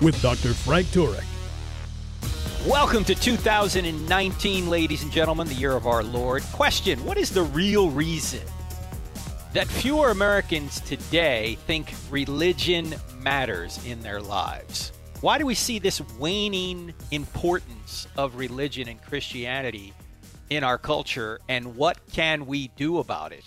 [0.00, 0.54] with Dr.
[0.54, 1.24] Frank Turek.
[2.66, 6.42] Welcome to 2019, ladies and gentlemen, the year of our Lord.
[6.52, 8.42] Question What is the real reason
[9.52, 14.92] that fewer Americans today think religion matters in their lives?
[15.20, 19.92] Why do we see this waning importance of religion and Christianity
[20.50, 23.44] in our culture, and what can we do about it?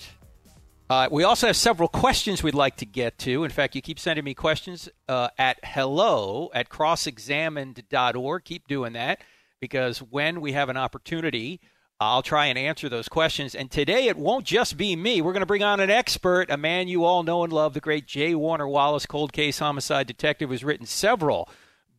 [0.91, 3.45] Uh, we also have several questions we'd like to get to.
[3.45, 8.43] In fact, you keep sending me questions uh, at hello at crossexamined.org.
[8.43, 9.21] Keep doing that
[9.61, 11.61] because when we have an opportunity,
[12.01, 13.55] I'll try and answer those questions.
[13.55, 15.21] And today it won't just be me.
[15.21, 17.79] We're going to bring on an expert, a man you all know and love, the
[17.79, 18.35] great J.
[18.35, 21.47] Warner Wallace, cold case homicide detective, who's written several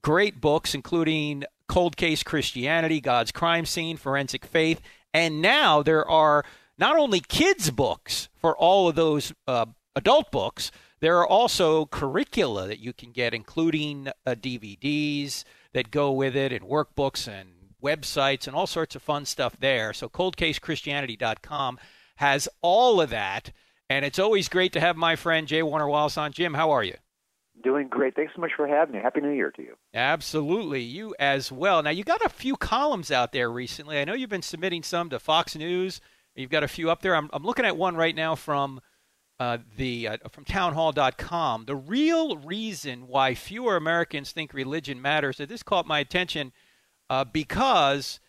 [0.03, 4.83] great books, including Cold Case Christianity, God's Crime Scene, Forensic Faith.
[5.15, 6.45] And now there are
[6.83, 12.67] not only kids' books for all of those uh, adult books, there are also curricula
[12.67, 18.49] that you can get, including uh, DVDs that go with it, and workbooks and websites
[18.49, 19.93] and all sorts of fun stuff there.
[19.93, 21.79] So, coldcasechristianity.com
[22.17, 23.53] has all of that.
[23.89, 25.63] And it's always great to have my friend J.
[25.63, 26.33] Warner Wallace on.
[26.33, 26.97] Jim, how are you?
[27.63, 28.17] Doing great.
[28.17, 29.01] Thanks so much for having me.
[29.01, 29.77] Happy New Year to you.
[29.95, 30.81] Absolutely.
[30.81, 31.81] You as well.
[31.81, 34.01] Now, you got a few columns out there recently.
[34.01, 36.01] I know you've been submitting some to Fox News
[36.35, 37.15] You've got a few up there.
[37.15, 38.81] I'm, I'm looking at one right now from
[39.39, 41.65] uh, the uh, from townhall.com.
[41.67, 45.39] The real reason why fewer Americans think religion matters.
[45.39, 46.53] So this caught my attention
[47.11, 48.21] uh, because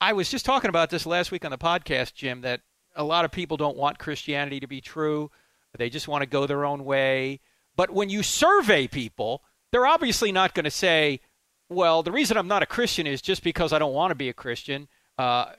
[0.00, 2.40] I was just talking about this last week on the podcast, Jim.
[2.42, 2.60] That
[2.96, 5.30] a lot of people don't want Christianity to be true.
[5.76, 7.40] They just want to go their own way.
[7.76, 11.20] But when you survey people, they're obviously not going to say,
[11.68, 14.28] "Well, the reason I'm not a Christian is just because I don't want to be
[14.28, 15.52] a Christian." Uh,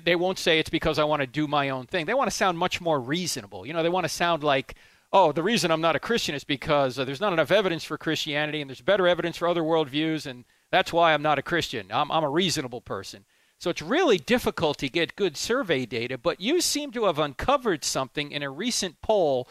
[0.00, 2.06] they won't say it's because I want to do my own thing.
[2.06, 3.66] They want to sound much more reasonable.
[3.66, 4.74] You know, they want to sound like,
[5.12, 7.98] oh, the reason I'm not a Christian is because uh, there's not enough evidence for
[7.98, 11.88] Christianity and there's better evidence for other worldviews, and that's why I'm not a Christian.
[11.90, 13.24] I'm, I'm a reasonable person.
[13.58, 17.84] So it's really difficult to get good survey data, but you seem to have uncovered
[17.84, 19.46] something in a recent poll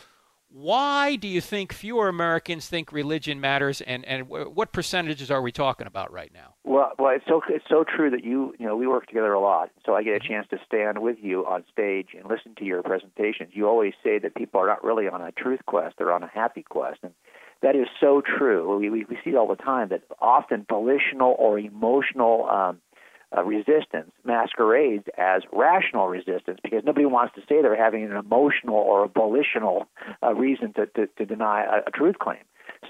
[0.53, 5.51] why do you think fewer Americans think religion matters, and, and what percentages are we
[5.51, 6.55] talking about right now?
[6.63, 9.39] Well, well, it's so it's so true that you you know we work together a
[9.39, 10.27] lot, so I get a mm-hmm.
[10.27, 13.51] chance to stand with you on stage and listen to your presentations.
[13.53, 16.29] You always say that people are not really on a truth quest; they're on a
[16.29, 17.13] happy quest, and
[17.61, 18.77] that is so true.
[18.77, 22.81] We we, we see it all the time that often volitional or emotional um,
[23.35, 28.75] uh, resistance masquerades as rational resistance because nobody wants to say they're having an emotional
[28.75, 29.87] or a volitional
[30.23, 32.39] uh, reason to, to, to deny a, a, truth claim.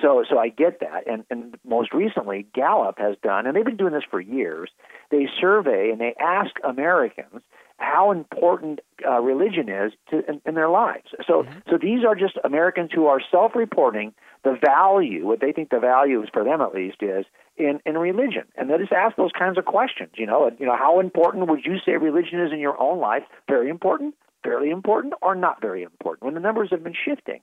[0.01, 1.07] So, so I get that.
[1.07, 4.69] And, and most recently, Gallup has done, and they've been doing this for years.
[5.09, 7.41] They survey and they ask Americans
[7.81, 11.07] how important uh, religion is to, in, in their lives.
[11.27, 11.59] So, mm-hmm.
[11.69, 16.21] so these are just Americans who are self-reporting the value, what they think the value
[16.23, 17.25] is for them at least is
[17.57, 18.43] in, in religion.
[18.55, 20.11] And they just ask those kinds of questions.
[20.15, 23.23] You know, you know, how important would you say religion is in your own life?
[23.47, 26.23] Very important, fairly important, or not very important?
[26.23, 27.41] When the numbers have been shifting,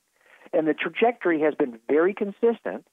[0.53, 2.87] and the trajectory has been very consistent,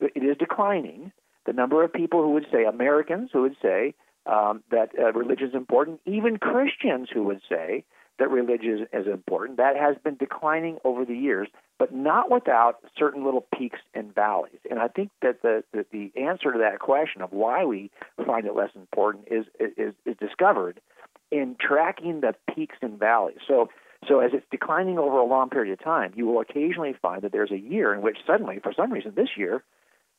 [0.00, 1.12] it is declining.
[1.46, 3.94] The number of people who would say Americans who would say
[4.28, 7.84] um, that uh, religion is important, even Christians who would say
[8.18, 9.56] that religion is important.
[9.58, 14.58] That has been declining over the years, but not without certain little peaks and valleys.
[14.70, 17.90] And I think that the, the, the answer to that question of why we
[18.26, 20.80] find it less important is, is, is discovered
[21.30, 23.38] in tracking the peaks and valleys.
[23.46, 23.68] So,
[24.08, 27.32] so as it's declining over a long period of time, you will occasionally find that
[27.32, 29.62] there's a year in which suddenly, for some reason, this year,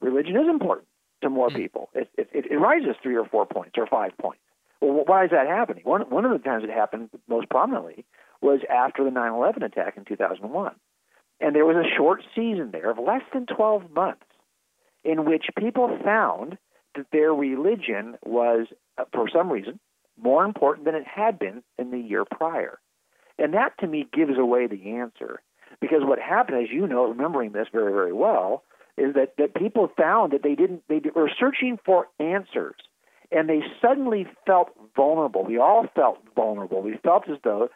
[0.01, 0.87] religion is important
[1.22, 1.56] to more mm.
[1.56, 1.89] people.
[1.94, 4.42] It, it, it rises three or four points or five points.
[4.81, 5.83] Well, why is that happening?
[5.83, 8.06] One, one of the times it happened most prominently
[8.42, 10.75] was after the 9 11 attack in 2001.
[11.42, 14.25] And there was a short season there of less than 12 months
[15.04, 16.57] in which people found
[16.95, 18.68] that their religion was,
[18.98, 19.80] uh, for some reason,
[20.22, 22.80] more important than it had been in the year prior.
[23.38, 25.42] And that to me gives away the answer.
[25.80, 28.63] Because what happened, as you know, remembering this very, very well,
[29.00, 32.75] is that, that people found that they didn't, they were searching for answers
[33.31, 35.44] and they suddenly felt vulnerable.
[35.44, 36.81] We all felt vulnerable.
[36.81, 37.69] We felt as though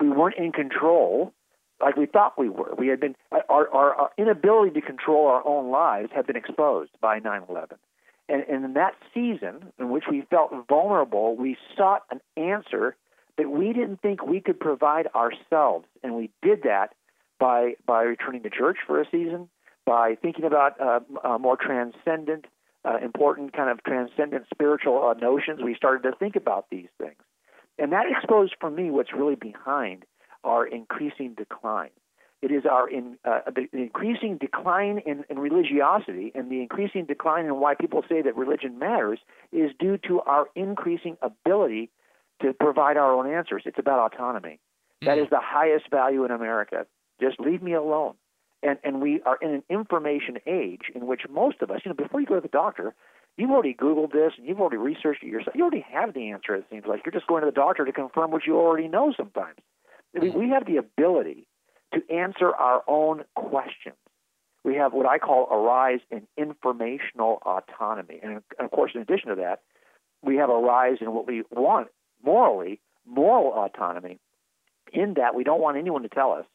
[0.00, 1.32] we weren't in control
[1.80, 2.74] like we thought we were.
[2.78, 3.16] We had been
[3.48, 7.72] our, our, our inability to control our own lives had been exposed by 9/11,
[8.28, 12.96] And, and in that season in which we felt vulnerable, we sought an answer
[13.36, 15.86] that we didn't think we could provide ourselves.
[16.04, 16.94] And we did that
[17.40, 19.48] by, by returning to church for a season,
[19.86, 22.46] by thinking about uh, uh, more transcendent,
[22.84, 25.60] uh, important kind of transcendent spiritual uh, notions.
[25.62, 27.22] We started to think about these things.
[27.78, 30.04] And that exposed for me what's really behind
[30.44, 31.90] our increasing decline.
[32.42, 37.46] It is our in, uh, the increasing decline in, in religiosity and the increasing decline
[37.46, 39.18] in why people say that religion matters
[39.50, 41.90] is due to our increasing ability
[42.42, 43.62] to provide our own answers.
[43.64, 44.60] It's about autonomy.
[45.02, 45.06] Mm.
[45.06, 46.86] That is the highest value in America.
[47.18, 48.14] Just leave me alone.
[48.64, 51.94] And, and we are in an information age in which most of us, you know,
[51.94, 52.94] before you go to the doctor,
[53.36, 55.54] you've already Googled this and you've already researched it yourself.
[55.54, 57.02] You already have the answer, it seems like.
[57.04, 59.58] You're just going to the doctor to confirm what you already know sometimes.
[60.16, 60.40] I mean, mm-hmm.
[60.40, 61.46] we have the ability
[61.92, 63.96] to answer our own questions.
[64.64, 68.20] We have what I call a rise in informational autonomy.
[68.22, 69.60] And of course, in addition to that,
[70.22, 71.88] we have a rise in what we want
[72.24, 74.18] morally, moral autonomy,
[74.90, 76.46] in that we don't want anyone to tell us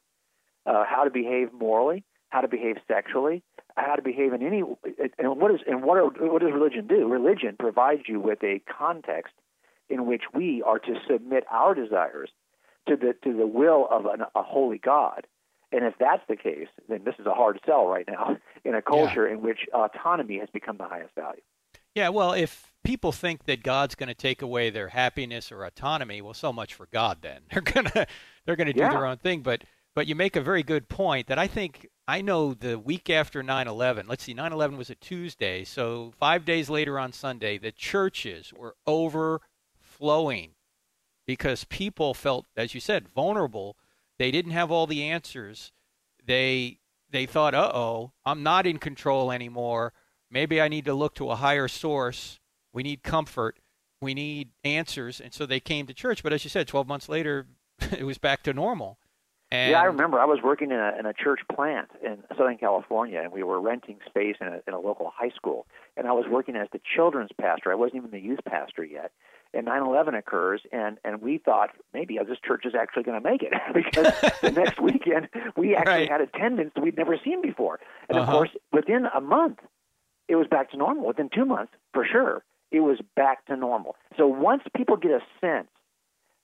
[0.65, 3.43] uh, how to behave morally, how to behave sexually,
[3.75, 4.63] how to behave in any
[5.17, 7.07] and what is and what are, what does religion do?
[7.07, 9.33] Religion provides you with a context
[9.89, 12.29] in which we are to submit our desires
[12.87, 15.25] to the to the will of an, a holy God.
[15.71, 18.81] And if that's the case, then this is a hard sell right now in a
[18.81, 19.35] culture yeah.
[19.35, 21.41] in which autonomy has become the highest value.
[21.95, 26.21] Yeah, well, if people think that God's going to take away their happiness or autonomy,
[26.21, 27.19] well, so much for God.
[27.21, 28.07] Then they're gonna
[28.45, 28.89] they're gonna do yeah.
[28.89, 29.41] their own thing.
[29.41, 29.63] But
[29.99, 33.43] but you make a very good point that I think I know the week after
[33.43, 34.07] 9/11.
[34.07, 38.77] Let's see, 9/11 was a Tuesday, so five days later on Sunday, the churches were
[38.87, 40.55] overflowing
[41.27, 43.75] because people felt, as you said, vulnerable.
[44.17, 45.73] They didn't have all the answers.
[46.23, 46.79] They
[47.09, 49.91] they thought, "Uh oh, I'm not in control anymore.
[50.31, 52.39] Maybe I need to look to a higher source.
[52.71, 53.59] We need comfort.
[53.99, 56.23] We need answers." And so they came to church.
[56.23, 57.47] But as you said, 12 months later,
[57.91, 58.97] it was back to normal.
[59.51, 62.57] And yeah, I remember I was working in a, in a church plant in Southern
[62.57, 65.65] California, and we were renting space in a, in a local high school.
[65.97, 67.71] And I was working as the children's pastor.
[67.71, 69.11] I wasn't even the youth pastor yet
[69.53, 73.41] and 9/11 occurs, and and we thought maybe this church is actually going to make
[73.41, 76.09] it because the next weekend we actually right.
[76.09, 78.31] had attendance that we'd never seen before, and uh-huh.
[78.31, 79.59] of course within a month
[80.27, 81.07] it was back to normal.
[81.07, 83.95] Within two months, for sure, it was back to normal.
[84.15, 85.69] So once people get a sense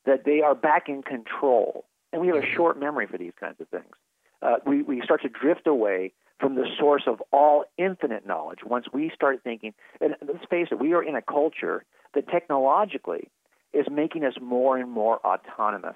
[0.05, 1.85] that they are back in control,
[2.15, 2.55] and we have a mm-hmm.
[2.55, 3.93] short memory for these kinds of things,
[4.41, 8.59] uh, we we start to drift away from the source of all infinite knowledge.
[8.65, 11.83] Once we start thinking, and let's face it, we are in a culture
[12.13, 13.29] that technologically
[13.73, 15.95] is making us more and more autonomous.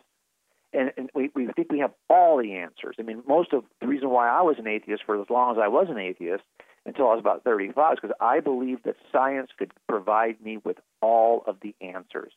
[0.74, 2.96] And, and we, we think we have all the answers.
[3.00, 5.62] I mean, most of the reason why I was an atheist for as long as
[5.62, 6.44] I was an atheist
[6.86, 10.78] until I was about 35 is because I believed that science could provide me with
[11.02, 12.34] all of the answers.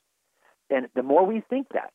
[0.70, 1.92] And the more we think that,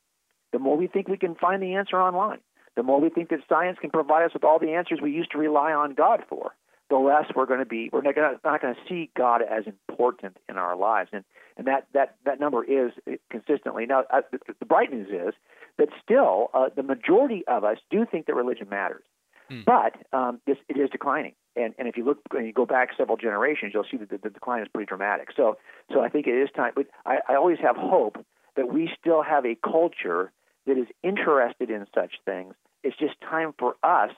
[0.58, 2.40] the more we think we can find the answer online,
[2.76, 5.30] the more we think that science can provide us with all the answers we used
[5.34, 6.56] to rely on God for,
[6.90, 10.58] the less we're going to be, we're not going to see God as important in
[10.58, 11.12] our lives.
[11.14, 11.24] And
[11.58, 12.92] and that that that number is
[13.30, 13.86] consistently.
[13.86, 15.36] Now, uh, the, the bright news is
[15.78, 19.04] that still uh, the majority of us do think that religion matters,
[19.52, 19.64] mm.
[19.64, 21.34] but um, this, it is declining.
[21.56, 24.18] And and if you look and you go back several generations, you'll see that the,
[24.18, 25.28] the decline is pretty dramatic.
[25.36, 25.58] So
[25.94, 26.72] so I think it is time.
[26.76, 30.32] But I, I always have hope that we still have a culture
[30.68, 32.54] that is interested in such things.
[32.84, 34.12] It's just time for us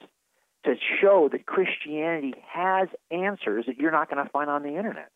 [0.66, 5.10] to show that Christianity has answers that you're not going to find on the internet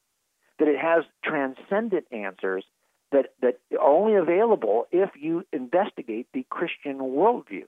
[0.59, 2.63] that it has transcendent answers
[3.11, 7.65] that, that are only available if you investigate the Christian worldview.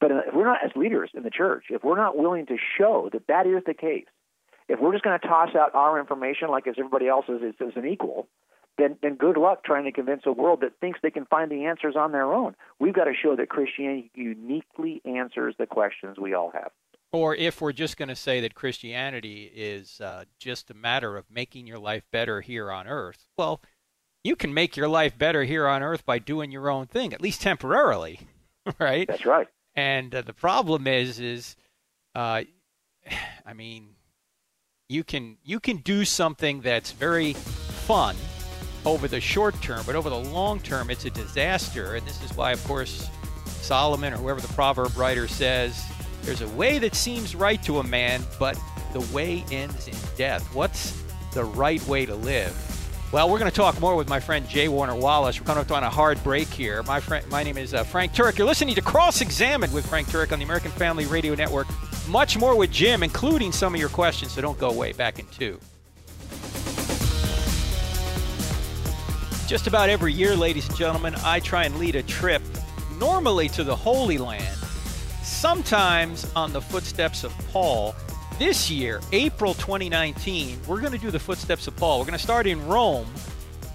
[0.00, 2.56] But uh, if we're not, as leaders in the church, if we're not willing to
[2.78, 4.06] show that that is the case,
[4.68, 7.72] if we're just going to toss out our information like as everybody else is, as
[7.76, 8.28] an equal,
[8.78, 11.64] then, then good luck trying to convince a world that thinks they can find the
[11.64, 12.54] answers on their own.
[12.78, 16.70] We've got to show that Christianity uniquely answers the questions we all have.
[17.12, 21.24] Or if we're just going to say that Christianity is uh, just a matter of
[21.30, 23.60] making your life better here on earth, well,
[24.22, 27.20] you can make your life better here on earth by doing your own thing, at
[27.20, 28.20] least temporarily,
[28.78, 29.08] right?
[29.08, 29.48] That's right.
[29.74, 31.56] And uh, the problem is, is,
[32.14, 32.42] uh,
[33.46, 33.94] I mean,
[34.88, 38.16] you can you can do something that's very fun
[38.84, 41.94] over the short term, but over the long term, it's a disaster.
[41.94, 43.08] And this is why, of course,
[43.46, 45.84] Solomon or whoever the proverb writer says
[46.22, 48.58] there's a way that seems right to a man, but
[48.92, 50.42] the way ends in death.
[50.54, 52.54] What's the right way to live?
[53.10, 54.68] Well, we're going to talk more with my friend J.
[54.68, 55.40] Warner Wallace.
[55.40, 56.82] We're coming up on a hard break here.
[56.82, 58.36] My friend, my name is uh, Frank Turek.
[58.36, 61.66] You're listening to Cross Examined with Frank Turek on the American Family Radio Network.
[62.08, 64.32] Much more with Jim, including some of your questions.
[64.32, 64.92] So don't go away.
[64.92, 65.58] Back in two.
[69.48, 72.42] Just about every year, ladies and gentlemen, I try and lead a trip,
[73.00, 74.54] normally to the Holy Land,
[75.22, 77.94] sometimes on the footsteps of Paul.
[78.38, 81.98] This year, April 2019, we're going to do the footsteps of Paul.
[81.98, 83.06] We're going to start in Rome,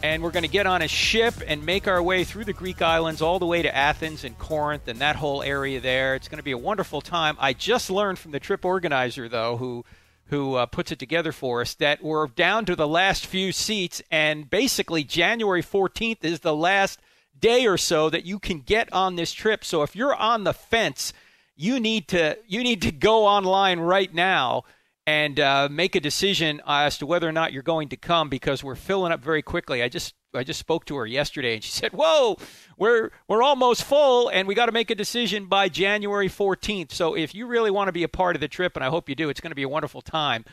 [0.03, 2.83] and we're going to get on a ship and make our way through the Greek
[2.83, 6.13] islands all the way to Athens and Corinth and that whole area there.
[6.13, 7.35] It's going to be a wonderful time.
[7.39, 9.85] I just learned from the trip organizer, though, who
[10.27, 14.01] who uh, puts it together for us, that we're down to the last few seats,
[14.09, 16.99] and basically January 14th is the last
[17.37, 19.65] day or so that you can get on this trip.
[19.65, 21.13] So if you're on the fence,
[21.55, 24.63] you need to you need to go online right now
[25.05, 28.63] and uh, make a decision as to whether or not you're going to come because
[28.63, 29.83] we're filling up very quickly.
[29.83, 32.37] I just I just spoke to her yesterday and she said, "Whoa,
[32.77, 37.15] we're we're almost full and we got to make a decision by January 14th." So
[37.15, 39.15] if you really want to be a part of the trip and I hope you
[39.15, 40.45] do, it's going to be a wonderful time.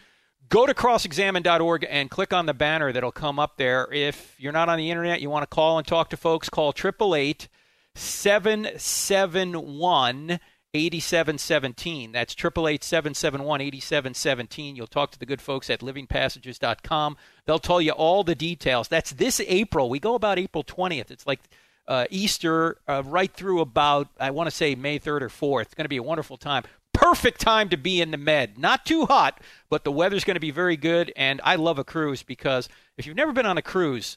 [0.48, 3.88] Go to crossexamine.org and click on the banner that'll come up there.
[3.92, 6.74] If you're not on the internet, you want to call and talk to folks, call
[6.76, 7.46] 888
[7.94, 10.40] 771
[10.72, 12.12] 8717.
[12.12, 17.16] That's 888 You'll talk to the good folks at livingpassages.com.
[17.50, 18.86] They'll tell you all the details.
[18.86, 19.90] That's this April.
[19.90, 21.10] We go about April 20th.
[21.10, 21.40] It's like
[21.88, 25.62] uh, Easter uh, right through about, I want to say May 3rd or 4th.
[25.62, 26.62] It's going to be a wonderful time.
[26.92, 28.56] Perfect time to be in the Med.
[28.56, 31.12] Not too hot, but the weather's going to be very good.
[31.16, 34.16] And I love a cruise because if you've never been on a cruise,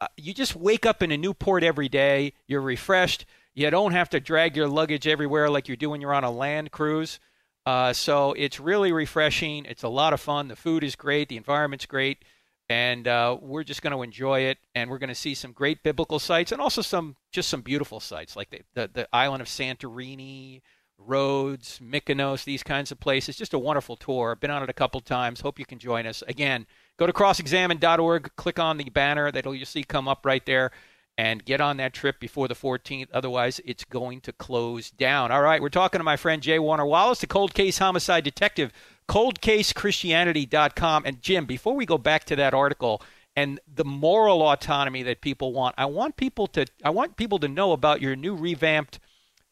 [0.00, 2.32] uh, you just wake up in a new port every day.
[2.46, 6.14] You're refreshed you don't have to drag your luggage everywhere like you do when you're
[6.14, 7.20] on a land cruise.
[7.66, 9.66] Uh, so it's really refreshing.
[9.66, 10.48] It's a lot of fun.
[10.48, 11.28] The food is great.
[11.28, 12.24] The environment's great.
[12.70, 14.58] And uh, we're just going to enjoy it.
[14.74, 18.00] And we're going to see some great biblical sites and also some just some beautiful
[18.00, 20.62] sites like the, the, the island of Santorini,
[20.98, 23.36] Rhodes, Mykonos, these kinds of places.
[23.36, 24.36] Just a wonderful tour.
[24.36, 25.40] Been on it a couple times.
[25.40, 26.22] Hope you can join us.
[26.28, 26.66] Again,
[26.96, 30.70] go to crossexamine.org, click on the banner that'll you see come up right there
[31.18, 33.08] and get on that trip before the 14th.
[33.12, 35.30] Otherwise, it's going to close down.
[35.30, 36.58] All right, we're talking to my friend J.
[36.58, 38.72] Warner Wallace, the cold case homicide detective,
[39.08, 41.04] coldcasechristianity.com.
[41.04, 43.02] And Jim, before we go back to that article
[43.34, 47.48] and the moral autonomy that people want, I want people to I want people to
[47.48, 48.98] know about your new revamped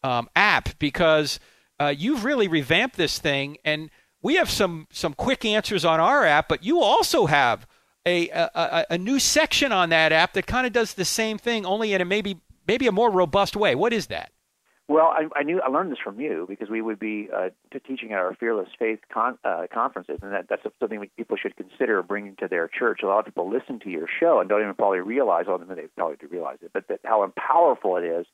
[0.02, 1.40] um, app because
[1.78, 3.90] uh, you've really revamped this thing and
[4.23, 7.66] we have some some quick answers on our app, but you also have
[8.07, 11.66] a, a, a new section on that app that kind of does the same thing,
[11.66, 13.75] only in a maybe maybe a more robust way.
[13.75, 14.33] What is that?
[14.91, 17.51] Well, I, I knew I learned this from you because we would be uh,
[17.87, 22.03] teaching at our Fearless Faith con- uh, conferences, and that, that's something people should consider
[22.03, 22.99] bringing to their church.
[23.05, 25.87] A lot of people listen to your show and don't even probably realize, although they
[25.97, 28.27] probably do realize it, but that how powerful it is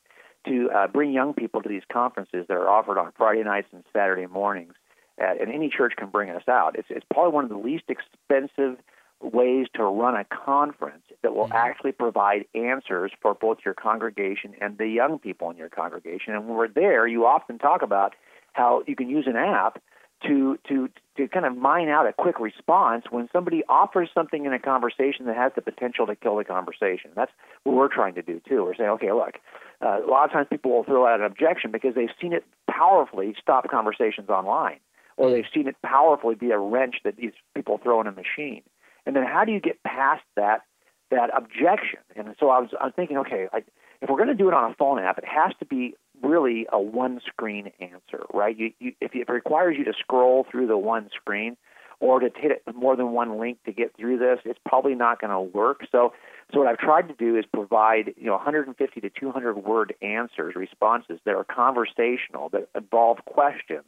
[0.47, 3.83] to uh, bring young people to these conferences that are offered on Friday nights and
[3.93, 4.73] Saturday mornings.
[5.19, 6.75] At, and any church can bring us out.
[6.75, 8.79] It's, it's probably one of the least expensive
[9.21, 11.53] ways to run a conference that will mm-hmm.
[11.53, 16.33] actually provide answers for both your congregation and the young people in your congregation.
[16.33, 18.13] And when we're there, you often talk about
[18.53, 19.81] how you can use an app
[20.25, 24.53] to to to kind of mine out a quick response when somebody offers something in
[24.53, 27.11] a conversation that has the potential to kill the conversation.
[27.15, 27.31] That's
[27.63, 28.63] what we're trying to do too.
[28.63, 29.35] We're saying, okay, look,
[29.81, 32.43] uh, a lot of times people will throw out an objection because they've seen it
[32.69, 34.79] powerfully stop conversations online,
[35.17, 38.63] or they've seen it powerfully be a wrench that these people throw in a machine.
[39.07, 40.63] And then how do you get past that
[41.09, 41.99] that objection?
[42.17, 43.59] And so I was, I was thinking, okay, I,
[44.01, 46.67] if we're going to do it on a phone app, it has to be really
[46.71, 48.55] a one screen answer, right?
[48.55, 51.55] You, you, if it requires you to scroll through the one screen
[52.01, 55.31] or to hit more than one link to get through this, it's probably not going
[55.31, 55.87] to work.
[55.89, 56.11] So,
[56.53, 60.53] so what I've tried to do is provide, you know, 150 to 200 word answers,
[60.55, 63.85] responses that are conversational, that involve questions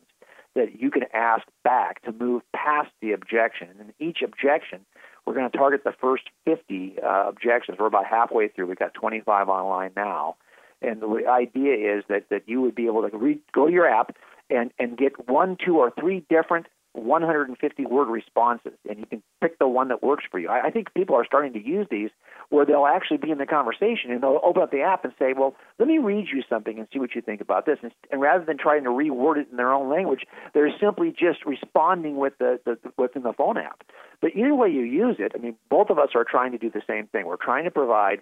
[0.56, 3.68] that you can ask back to move past the objection.
[3.80, 4.86] And each objection
[5.26, 7.78] we're going to target the first 50 uh, objections.
[7.80, 8.68] We're about halfway through.
[8.68, 10.36] We've got 25 online now.
[10.82, 14.16] And the idea is that, that you would be able to go to your app
[14.50, 19.60] and, and get one, two, or three different 150 word responses, and you can pick
[19.60, 20.50] the one that works for you.
[20.50, 22.10] I, I think people are starting to use these
[22.50, 25.34] where they'll actually be in the conversation and they'll open up the app and say,
[25.38, 28.22] "Well, let me read you something and see what you think about this." And, and
[28.22, 32.38] rather than trying to reword it in their own language, they're simply just responding with
[32.40, 33.84] the, the what's in the phone app.
[34.22, 36.70] But either way you use it, I mean, both of us are trying to do
[36.70, 37.26] the same thing.
[37.26, 38.22] We're trying to provide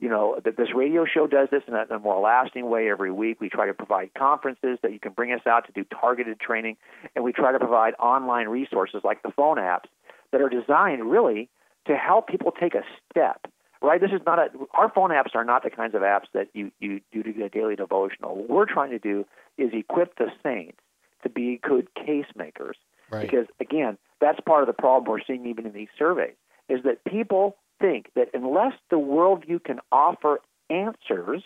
[0.00, 2.90] you know, that this radio show does this in a, in a, more lasting way
[2.90, 3.40] every week.
[3.40, 6.78] We try to provide conferences that you can bring us out to do targeted training,
[7.14, 9.88] and we try to provide online resources like the phone apps
[10.32, 11.50] that are designed really
[11.86, 13.46] to help people take a step.
[13.82, 14.00] Right?
[14.00, 14.48] This is not a.
[14.74, 17.42] Our phone apps are not the kinds of apps that you you do to get
[17.44, 18.36] a daily devotional.
[18.36, 19.24] What we're trying to do
[19.56, 20.78] is equip the saints
[21.22, 22.76] to be good case makers.
[23.10, 23.22] Right.
[23.22, 26.34] Because again, that's part of the problem we're seeing even in these surveys
[26.68, 31.42] is that people think that unless the worldview can offer answers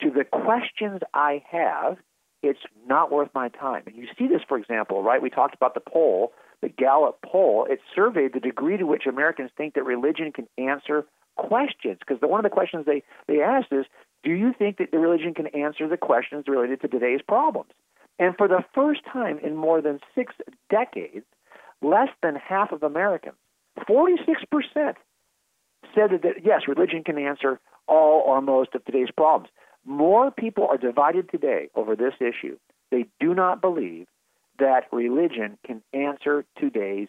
[0.00, 1.96] to the questions I have,
[2.42, 3.84] it's not worth my time.
[3.86, 5.22] And you see this, for example, right?
[5.22, 7.66] We talked about the poll, the Gallup poll.
[7.68, 11.06] It surveyed the degree to which Americans think that religion can answer
[11.36, 11.98] questions.
[12.00, 13.86] Because one of the questions they, they asked is,
[14.22, 17.70] do you think that the religion can answer the questions related to today's problems?
[18.18, 20.34] And for the first time in more than six
[20.70, 21.26] decades,
[21.82, 23.36] less than half of Americans,
[23.88, 24.94] 46%,
[25.94, 29.50] said that, yes, religion can answer all or most of today's problems.
[29.84, 32.58] More people are divided today over this issue.
[32.90, 34.06] They do not believe
[34.58, 37.08] that religion can answer today's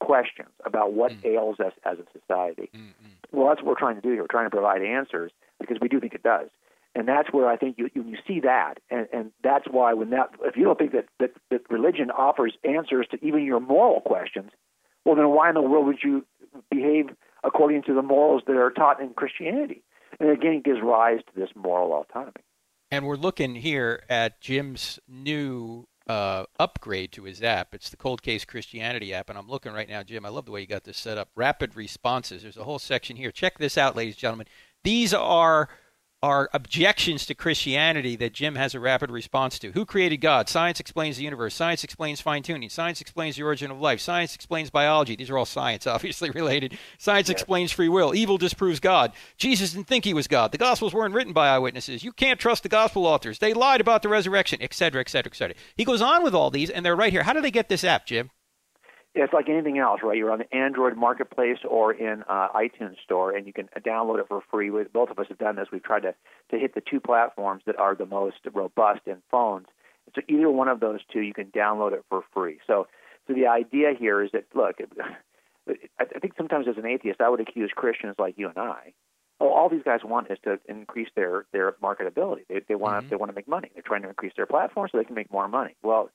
[0.00, 1.24] questions about what mm.
[1.24, 2.70] ails us as a society.
[2.74, 3.08] Mm-hmm.
[3.32, 4.22] Well, that's what we're trying to do here.
[4.22, 6.48] We're trying to provide answers because we do think it does.
[6.94, 10.10] And that's where I think you, you, you see that, and, and that's why when
[10.10, 14.00] that if you don't think that, that that religion offers answers to even your moral
[14.00, 14.50] questions,
[15.04, 16.24] well then why in the world would you
[16.70, 17.06] behave
[17.44, 19.82] according to the morals that are taught in Christianity?
[20.20, 22.44] And again, it gives rise to this moral autonomy.
[22.90, 27.74] And we're looking here at Jim's new uh, upgrade to his app.
[27.74, 30.24] It's the Cold Case Christianity app, and I'm looking right now, Jim.
[30.24, 31.30] I love the way you got this set up.
[31.34, 32.42] Rapid responses.
[32.42, 33.32] There's a whole section here.
[33.32, 34.46] Check this out, ladies and gentlemen.
[34.82, 35.68] These are
[36.24, 39.72] are objections to Christianity that Jim has a rapid response to.
[39.72, 40.48] Who created God?
[40.48, 41.54] Science explains the universe.
[41.54, 42.70] Science explains fine tuning.
[42.70, 44.00] Science explains the origin of life.
[44.00, 45.16] Science explains biology.
[45.16, 46.78] These are all science, obviously related.
[46.96, 48.14] Science explains free will.
[48.14, 49.12] Evil disproves God.
[49.36, 50.50] Jesus didn't think he was God.
[50.50, 52.02] The Gospels weren't written by eyewitnesses.
[52.02, 53.38] You can't trust the Gospel authors.
[53.38, 55.56] They lied about the resurrection, etc., etc., etc.
[55.76, 57.24] He goes on with all these, and they're right here.
[57.24, 58.30] How do they get this app, Jim?
[59.14, 60.16] It's like anything else, right?
[60.16, 64.26] You're on the Android marketplace or in uh, iTunes store, and you can download it
[64.28, 64.70] for free.
[64.70, 65.68] With both of us have done this.
[65.72, 66.14] We've tried to
[66.50, 69.66] to hit the two platforms that are the most robust in phones.
[70.14, 72.58] So either one of those two, you can download it for free.
[72.66, 72.86] So,
[73.26, 74.76] so the idea here is that look,
[75.98, 78.92] I think sometimes as an atheist, I would accuse Christians like you and I.
[79.40, 82.46] Oh, all these guys want is to increase their their marketability.
[82.48, 83.10] They they want mm-hmm.
[83.10, 83.70] they want to make money.
[83.74, 85.76] They're trying to increase their platform so they can make more money.
[85.84, 86.10] Well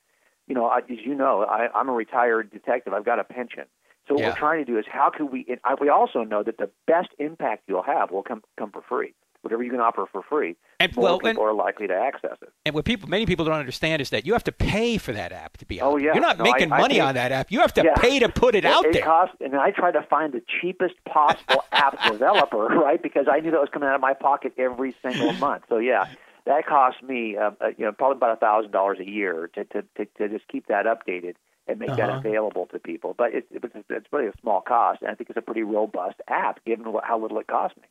[0.50, 2.92] you know, I, as you know, I, I'm a retired detective.
[2.94, 3.66] I've got a pension.
[4.08, 4.30] So what yeah.
[4.30, 5.46] we're trying to do is how can we?
[5.48, 9.14] And we also know that the best impact you'll have will come come for free.
[9.42, 12.36] Whatever you can offer for free, and more well, people and, are likely to access
[12.42, 12.50] it.
[12.66, 15.32] And what people, many people don't understand is that you have to pay for that
[15.32, 15.94] app to be out.
[15.94, 17.50] Oh yeah, you're not no, making I, money I on that app.
[17.50, 17.94] You have to yeah.
[17.96, 19.04] pay to put it, it out it there.
[19.04, 23.02] Costs, and I tried to find the cheapest possible app developer, right?
[23.02, 25.64] Because I knew that was coming out of my pocket every single month.
[25.70, 26.08] So yeah,
[26.46, 29.64] that costs me, uh, uh, you know, probably about a thousand dollars a year to,
[29.66, 31.36] to to to just keep that updated
[31.68, 31.98] and make uh-huh.
[31.98, 33.14] that available to people.
[33.18, 36.22] But it's it's it's really a small cost, and I think it's a pretty robust
[36.28, 37.84] app given how little it costs me.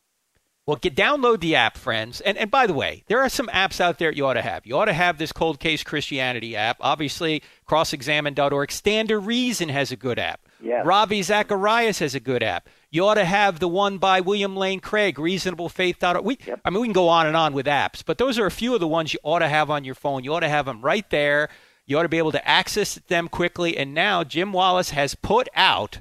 [0.67, 2.21] Well, get download the app, friends.
[2.21, 4.67] And and by the way, there are some apps out there you ought to have.
[4.67, 6.77] You ought to have this Cold Case Christianity app.
[6.81, 8.71] Obviously, crossexamine.org.
[8.71, 10.41] Stand to Reason has a good app.
[10.63, 10.85] Yes.
[10.85, 12.69] Ravi Zacharias has a good app.
[12.91, 16.25] You ought to have the one by William Lane Craig, reasonablefaith.org.
[16.25, 16.61] We, yep.
[16.65, 18.75] I mean, we can go on and on with apps, but those are a few
[18.75, 20.25] of the ones you ought to have on your phone.
[20.25, 21.51] You ought to have them right there.
[21.87, 23.77] You ought to be able to access them quickly.
[23.77, 26.01] And now Jim Wallace has put out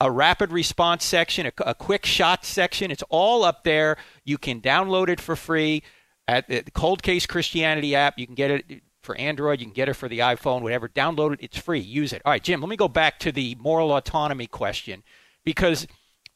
[0.00, 2.90] a rapid response section, a, a quick shot section.
[2.90, 3.96] It's all up there.
[4.24, 5.82] You can download it for free
[6.26, 8.18] at the Cold Case Christianity app.
[8.18, 9.60] You can get it for Android.
[9.60, 10.88] You can get it for the iPhone, whatever.
[10.88, 11.40] Download it.
[11.42, 11.80] It's free.
[11.80, 12.22] Use it.
[12.24, 15.02] All right, Jim, let me go back to the moral autonomy question
[15.44, 15.86] because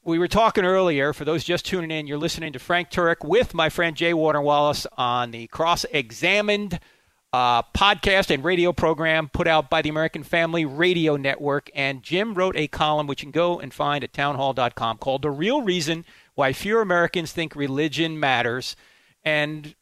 [0.04, 3.54] we were talking earlier, for those just tuning in, you're listening to Frank Turek with
[3.54, 4.14] my friend J.
[4.14, 6.80] Warner Wallace on the Cross Examined
[7.32, 11.70] uh, podcast and radio program put out by the American Family Radio Network.
[11.74, 15.30] And Jim wrote a column which you can go and find at townhall.com called The
[15.30, 18.76] Real Reason Why Fewer Americans Think Religion Matters.
[19.24, 19.74] And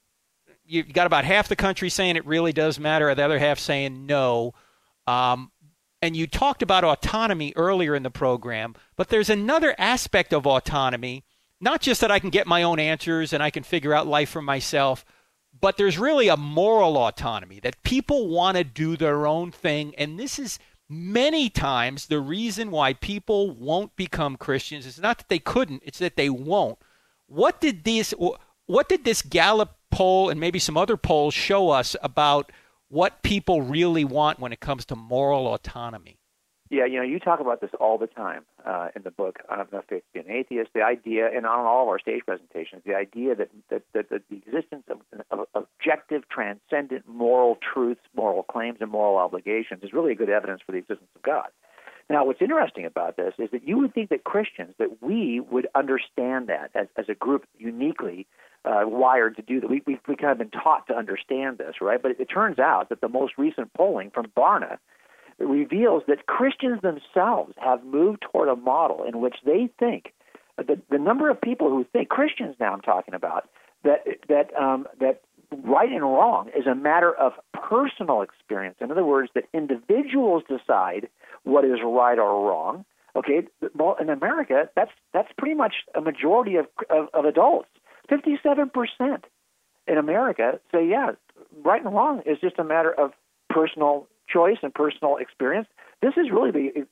[0.65, 4.07] you've got about half the country saying it really does matter, the other half saying
[4.07, 4.55] no.
[5.07, 5.53] Um,
[6.03, 11.25] and you talked about autonomy earlier in the program, but there's another aspect of autonomy,
[11.61, 14.31] not just that I can get my own answers and I can figure out life
[14.31, 15.05] for myself,
[15.59, 19.95] but there's really a moral autonomy that people want to do their own thing.
[19.97, 24.87] And this is many times the reason why people won't become Christians.
[24.87, 26.79] It's not that they couldn't, it's that they won't.
[27.27, 28.15] What did this
[28.67, 32.53] what did this Gallup poll and maybe some other polls show us about
[32.89, 36.19] what people really want when it comes to moral autonomy?
[36.69, 39.61] Yeah, you know, you talk about this all the time uh, in the book on
[39.61, 40.71] Enough Faith to Be an Atheist.
[40.75, 44.23] The idea, and on all of our stage presentations, the idea that that, that, that
[44.29, 44.99] the existence of,
[45.31, 50.61] of objective, transcendent moral truths, moral claims, and moral obligations is really a good evidence
[50.67, 51.49] for the existence of God.
[52.09, 55.67] Now, what's interesting about this is that you would think that Christians, that we would
[55.75, 58.27] understand that as, as a group uniquely
[58.65, 59.69] uh, wired to do that.
[59.69, 62.01] We, we've, we kind of been taught to understand this, right?
[62.01, 64.79] But it, it turns out that the most recent polling from Barna
[65.39, 70.13] reveals that Christians themselves have moved toward a model in which they think
[70.57, 73.49] the the number of people who think Christians now I'm talking about
[73.85, 75.23] that that um, that
[75.65, 78.77] right and wrong is a matter of personal experience.
[78.81, 81.09] In other words, that individuals decide
[81.45, 82.85] what is right or wrong.
[83.15, 87.69] Okay, well, in America, that's that's pretty much a majority of of, of adults.
[88.09, 89.25] Fifty-seven percent
[89.87, 91.13] in America say, yeah,
[91.65, 93.13] right and wrong is just a matter of
[93.49, 95.69] personal choice and personal experience.
[96.03, 96.87] This is really the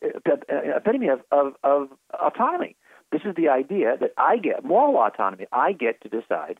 [0.77, 2.77] epitome of, of, of autonomy.
[3.13, 5.47] This is the idea that I get moral autonomy.
[5.53, 6.59] I get to decide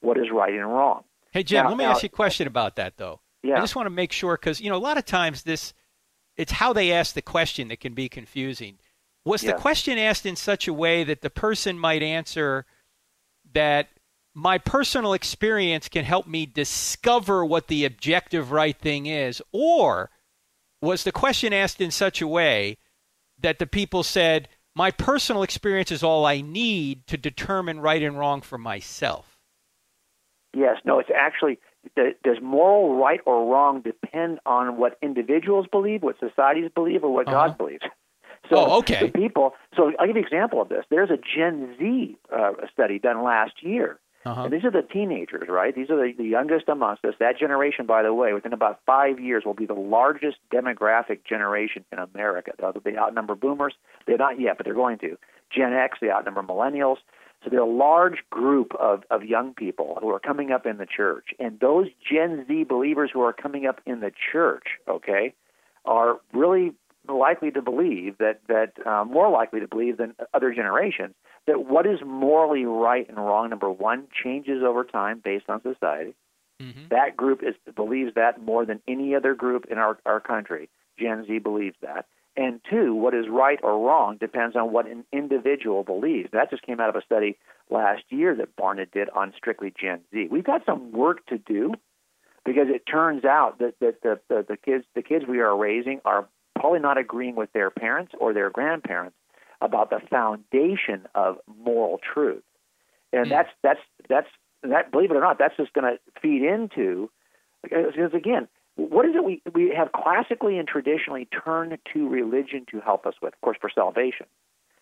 [0.00, 1.04] what is right and wrong.
[1.36, 3.20] Hey, Jim, now, let me now, ask you a question about that, though.
[3.42, 3.58] Yeah.
[3.58, 5.74] I just want to make sure because you know a lot of times this,
[6.38, 8.78] it's how they ask the question that can be confusing.
[9.26, 9.52] Was yeah.
[9.52, 12.64] the question asked in such a way that the person might answer
[13.52, 13.88] that
[14.32, 20.08] my personal experience can help me discover what the objective right thing is, or
[20.80, 22.78] was the question asked in such a way
[23.38, 28.18] that the people said, my personal experience is all I need to determine right and
[28.18, 29.35] wrong for myself?
[30.56, 31.58] Yes, no, it's actually
[31.96, 37.28] does moral right or wrong depend on what individuals believe, what societies believe, or what
[37.28, 37.48] uh-huh.
[37.48, 37.82] God believes?
[38.48, 39.06] So oh, okay.
[39.06, 39.54] The people.
[39.76, 40.84] So I'll give you an example of this.
[40.88, 43.98] There's a Gen Z uh, study done last year.
[44.24, 44.44] Uh-huh.
[44.44, 45.74] And these are the teenagers, right?
[45.74, 47.14] These are the, the youngest amongst us.
[47.20, 51.84] That generation, by the way, within about five years, will be the largest demographic generation
[51.92, 52.52] in America.
[52.84, 53.74] They outnumber boomers.
[54.06, 55.16] They're not yet, but they're going to.
[55.54, 56.96] Gen X, they outnumber millennials.
[57.46, 60.86] So they're a large group of, of young people who are coming up in the
[60.86, 61.28] church.
[61.38, 65.32] And those Gen Z believers who are coming up in the church, okay,
[65.84, 66.72] are really
[67.08, 71.14] likely to believe that, that uh, more likely to believe than other generations
[71.46, 76.16] that what is morally right and wrong, number one, changes over time based on society.
[76.60, 76.88] Mm-hmm.
[76.90, 80.68] That group is, believes that more than any other group in our, our country.
[80.98, 82.06] Gen Z believes that.
[82.36, 86.28] And two, what is right or wrong depends on what an individual believes.
[86.32, 87.38] That just came out of a study
[87.70, 90.28] last year that Barna did on strictly Gen Z.
[90.30, 91.72] We've got some work to do
[92.44, 96.00] because it turns out that, that the, the, the kids the kids we are raising
[96.04, 99.16] are probably not agreeing with their parents or their grandparents
[99.60, 102.42] about the foundation of moral truth.
[103.12, 103.30] And mm.
[103.30, 104.28] that's that's that's
[104.62, 107.10] that believe it or not, that's just going to feed into
[107.62, 112.80] because again, what is it we, we have classically and traditionally turned to religion to
[112.80, 113.34] help us with?
[113.34, 114.26] Of course, for salvation.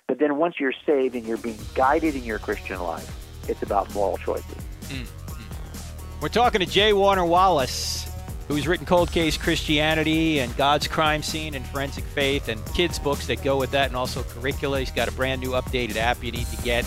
[0.07, 3.11] But then once you're saved and you're being guided in your Christian life,
[3.49, 4.57] it's about moral choices.
[4.83, 6.21] Mm-hmm.
[6.21, 6.93] We're talking to J.
[6.93, 8.11] Warner Wallace,
[8.49, 13.27] who's written Cold Case Christianity and God's Crime Scene and Forensic Faith and kids' books
[13.29, 14.81] that go with that and also curricula.
[14.81, 16.85] He's got a brand new updated app you need to get.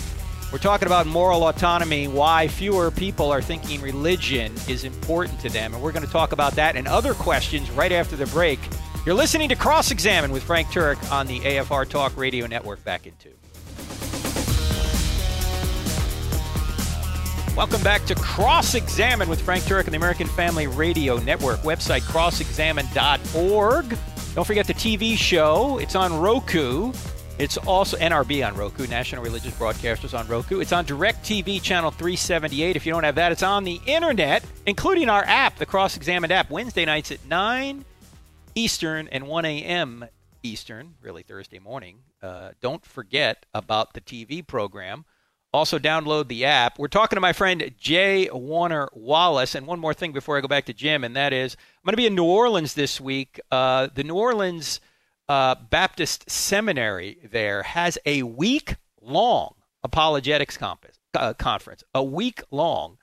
[0.50, 5.74] We're talking about moral autonomy, why fewer people are thinking religion is important to them.
[5.74, 8.58] And we're going to talk about that and other questions right after the break.
[9.06, 13.06] You're listening to Cross Examine with Frank Turek on the AFR Talk Radio Network back
[13.06, 13.34] in two.
[17.58, 21.60] Welcome back to Cross Examine with Frank Turek on the American Family Radio Network.
[21.60, 23.98] Website crossexamine.org.
[24.34, 25.78] Don't forget the TV show.
[25.80, 26.94] It's on Roku.
[27.40, 30.60] It's also NRB on Roku, National Religious Broadcasters on Roku.
[30.60, 32.76] It's on DirecTV channel 378.
[32.76, 36.34] If you don't have that, it's on the internet, including our app, the Cross Examined
[36.34, 37.86] app, Wednesday nights at 9
[38.56, 40.06] Eastern and 1 a.m.
[40.42, 42.00] Eastern, really Thursday morning.
[42.24, 45.06] Uh, don't forget about the TV program.
[45.54, 46.80] Also, download the app.
[46.80, 48.32] We're talking to my friend J.
[48.32, 49.54] Warner Wallace.
[49.54, 51.94] And one more thing before I go back to Jim, and that is I'm going
[51.94, 53.40] to be in New Orleans this week.
[53.52, 54.82] Uh, the New Orleans
[55.30, 62.98] uh, Baptist Seminary there has a week long apologetics compass, uh, conference, a week long.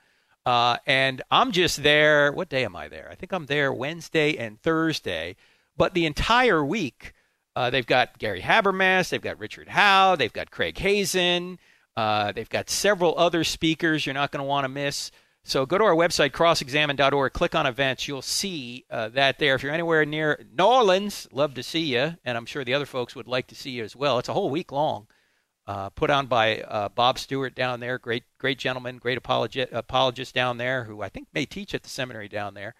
[0.45, 2.31] Uh, and I'm just there.
[2.31, 3.09] What day am I there?
[3.11, 5.35] I think I'm there Wednesday and Thursday.
[5.75, 7.13] But the entire week,
[7.55, 11.57] uh, they've got Gary Habermas, they've got Richard Howe, they've got Craig Hazen,
[11.97, 15.11] uh, they've got several other speakers you're not going to want to miss.
[15.47, 18.07] So go to our website, crossexamine.org, click on events.
[18.07, 19.53] You'll see uh, that there.
[19.53, 22.15] If you're anywhere near New Orleans, love to see you.
[22.25, 24.17] And I'm sure the other folks would like to see you as well.
[24.17, 25.05] It's a whole week long,
[25.67, 27.99] uh, put on by uh, Bob Stewart down there.
[27.99, 31.89] Great, great gentleman, great apologist, apologist down there who I think may teach at the
[31.89, 32.73] seminary down there.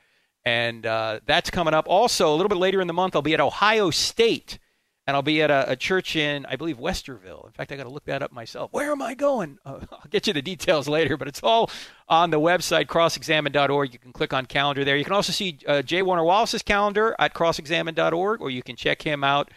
[0.43, 1.85] And uh, that's coming up.
[1.87, 4.57] Also, a little bit later in the month, I'll be at Ohio State
[5.07, 7.45] and I'll be at a, a, church in, I believe, Westerville.
[7.45, 8.73] In fact, I got to look that up myself.
[8.73, 9.59] Where am I going?
[9.65, 11.71] Uh, I'll get you the details later, but it's all
[12.07, 13.91] on the website, crossexamine.org.
[13.91, 14.95] You can click on calendar there.
[14.95, 16.03] You can also see uh, J.
[16.03, 19.49] Warner Wallace's calendar at crossexamine.org, or you can check him out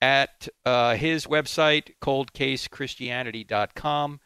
[0.00, 4.20] at uh, his website, coldcasechristianity.com.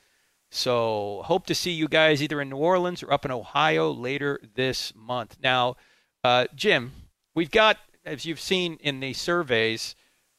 [0.51, 4.39] So, hope to see you guys either in New Orleans or up in Ohio later
[4.55, 5.39] this month.
[5.43, 5.77] Now,
[6.23, 6.93] uh, Jim,
[7.35, 9.95] we've got, as you've seen in the surveys,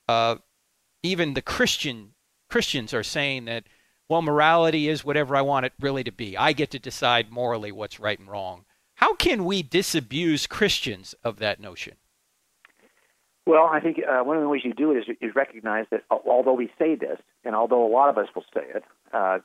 [0.07, 0.35] uh,
[1.01, 2.13] even the Christian
[2.49, 3.63] Christians are saying that
[4.09, 6.37] well, morality is whatever I want it really to be.
[6.37, 8.65] I get to decide morally what's right and wrong.
[8.95, 11.95] How can we disabuse Christians of that notion?
[13.45, 16.03] Well, I think uh, one of the ways you do it is, is recognize that
[16.09, 19.39] although we say this, and although a lot of us will say it, uh,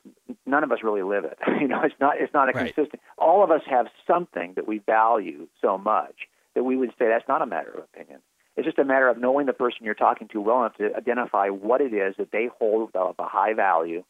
[0.45, 1.37] none of us really live it.
[1.61, 2.73] you know, it's not it's not a right.
[2.73, 3.01] consistent.
[3.17, 6.15] All of us have something that we value so much
[6.55, 8.19] that we would say that's not a matter of opinion.
[8.59, 11.47] It's just a matter of knowing the person you're talking to well enough to identify
[11.47, 14.03] what it is that they hold of a high value,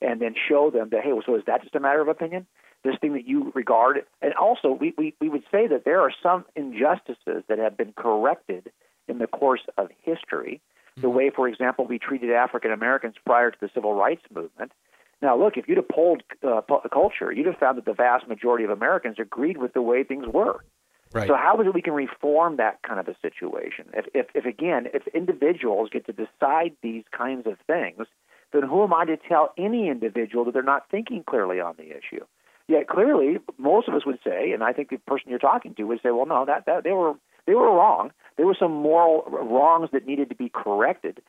[0.00, 2.46] and then show them that hey, so is that just a matter of opinion?
[2.82, 6.10] This thing that you regard, and also we, we, we would say that there are
[6.22, 8.72] some injustices that have been corrected
[9.06, 10.62] in the course of history.
[10.96, 11.16] The Mm-hmm.
[11.16, 14.72] way, for example, we treated African Americans prior to the civil rights movement.
[15.20, 18.64] Now, look, if you'd have polled uh, culture, you'd have found that the vast majority
[18.64, 20.64] of Americans agreed with the way things were.
[21.12, 21.26] Right.
[21.26, 23.86] So how is it we can reform that kind of a situation?
[23.94, 28.06] If, if, if again, if individuals get to decide these kinds of things,
[28.52, 31.90] then who am I to tell any individual that they're not thinking clearly on the
[31.90, 32.24] issue?
[32.68, 35.82] Yet clearly, most of us would say, and I think the person you're talking to
[35.84, 37.14] would say, well, no, that, that they were
[37.46, 38.12] they were wrong.
[38.36, 41.20] There were some moral wrongs that needed to be corrected.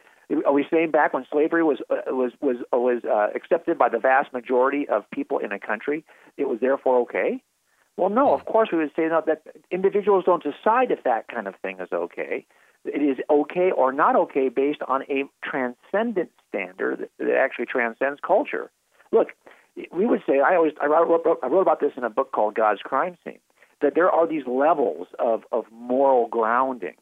[0.46, 3.98] Are we saying back when slavery was uh, was was was uh, accepted by the
[3.98, 6.06] vast majority of people in a country,
[6.38, 7.42] it was therefore okay?
[8.02, 8.34] Well, no.
[8.34, 11.90] Of course, we would say that individuals don't decide if that kind of thing is
[11.94, 12.48] okay.
[12.84, 18.72] It is okay or not okay based on a transcendent standard that actually transcends culture.
[19.12, 19.28] Look,
[19.92, 22.56] we would say I always I wrote, I wrote about this in a book called
[22.56, 23.38] God's Crime Scene
[23.84, 26.96] that there are these levels of, of moral grounding.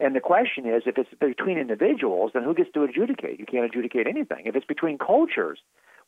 [0.00, 3.38] And the question is, if it's between individuals, then who gets to adjudicate?
[3.38, 4.44] You can't adjudicate anything.
[4.44, 5.60] If it's between cultures,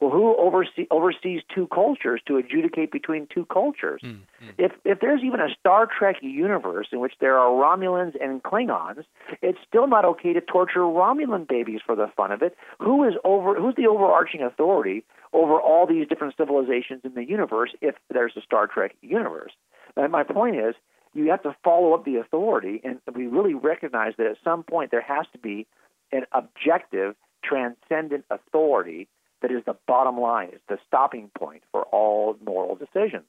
[0.05, 4.03] well, who oversee, oversees two cultures to adjudicate between two cultures?
[4.05, 4.51] Mm-hmm.
[4.59, 9.05] If if there's even a Star Trek universe in which there are Romulans and Klingons,
[9.41, 12.55] it's still not okay to torture Romulan babies for the fun of it.
[12.81, 13.55] Who is over?
[13.55, 17.71] Who's the overarching authority over all these different civilizations in the universe?
[17.81, 19.53] If there's a Star Trek universe,
[19.97, 20.75] and my point is,
[21.15, 24.91] you have to follow up the authority, and we really recognize that at some point
[24.91, 25.67] there has to be
[26.13, 29.09] an objective, transcendent authority
[29.45, 33.27] that is the bottom line, is the stopping point for all moral decisions.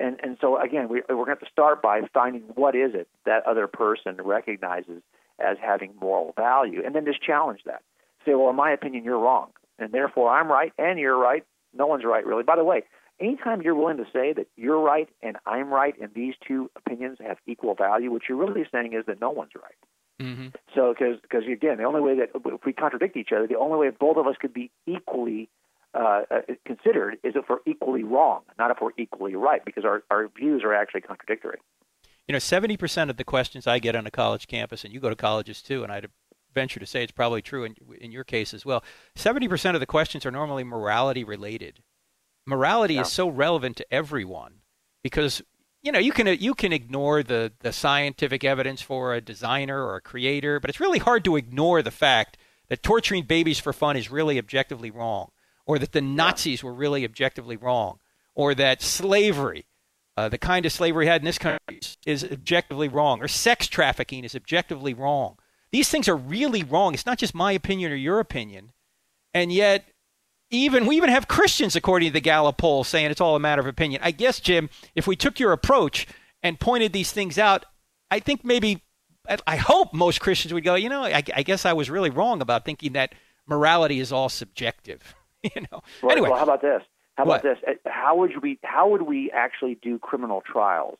[0.00, 3.06] And and so again, we, we're going to, to start by finding what is it
[3.24, 5.00] that other person recognizes
[5.38, 7.82] as having moral value, and then just challenge that.
[8.26, 11.44] Say, well, in my opinion, you're wrong, and therefore I'm right, and you're right.
[11.72, 12.42] No one's right, really.
[12.42, 12.82] By the way,
[13.20, 17.18] anytime you're willing to say that you're right and I'm right, and these two opinions
[17.24, 19.78] have equal value, what you're really saying is that no one's right.
[20.20, 20.48] Mm-hmm.
[20.74, 23.90] So, because again, the only way that if we contradict each other, the only way
[23.90, 25.48] both of us could be equally
[25.94, 26.22] uh,
[26.64, 30.62] considered is if we're equally wrong, not if we're equally right, because our, our views
[30.64, 31.58] are actually contradictory.
[32.28, 35.10] You know, 70% of the questions I get on a college campus, and you go
[35.10, 36.08] to colleges too, and I'd
[36.54, 38.82] venture to say it's probably true in, in your case as well,
[39.16, 41.80] 70% of the questions are normally morality related.
[42.46, 43.02] Morality yeah.
[43.02, 44.60] is so relevant to everyone
[45.02, 45.42] because
[45.84, 49.96] you know you can you can ignore the the scientific evidence for a designer or
[49.96, 53.96] a creator, but it's really hard to ignore the fact that torturing babies for fun
[53.96, 55.30] is really objectively wrong,
[55.66, 57.98] or that the Nazis were really objectively wrong,
[58.34, 59.66] or that slavery,
[60.16, 63.68] uh, the kind of slavery we had in this country, is objectively wrong, or sex
[63.68, 65.36] trafficking is objectively wrong.
[65.70, 66.94] These things are really wrong.
[66.94, 68.72] It's not just my opinion or your opinion,
[69.34, 69.84] and yet
[70.56, 73.60] even we even have Christians, according to the Gallup poll, saying it's all a matter
[73.60, 74.00] of opinion.
[74.04, 76.06] I guess, Jim, if we took your approach
[76.42, 77.64] and pointed these things out,
[78.10, 78.82] I think maybe,
[79.46, 82.40] I hope most Christians would go, you know, I, I guess I was really wrong
[82.42, 83.14] about thinking that
[83.46, 85.14] morality is all subjective.
[85.42, 85.82] you know.
[86.02, 86.82] Well, anyway, well, how about this?
[87.16, 87.44] How What?
[87.44, 87.76] about this?
[87.86, 90.98] Uh, How would we how would we actually do criminal trials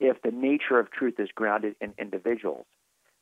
[0.00, 2.66] if the nature of truth is grounded in individuals?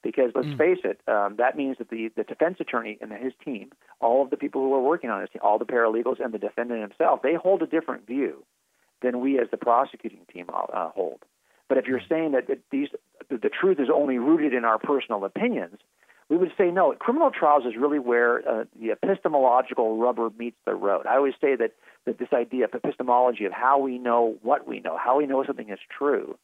[0.04, 0.58] Because let's Mm.
[0.58, 4.30] face it, um, that means that the, the defense attorney and his team, all of
[4.30, 7.34] the people who are working on this, all the paralegals and the defendant himself, they
[7.34, 8.44] hold a different view
[9.00, 11.24] than we as the prosecuting team uh, hold.
[11.68, 12.90] But if you're saying that that these
[13.30, 15.78] the, the truth is only rooted in our personal opinions,
[16.28, 16.92] we would say no.
[16.92, 21.06] Criminal trials is really where uh, the epistemological rubber meets the road.
[21.06, 21.72] I always say that
[22.04, 25.42] that this idea of epistemology of how we know what we know, how we know
[25.44, 26.36] something is true,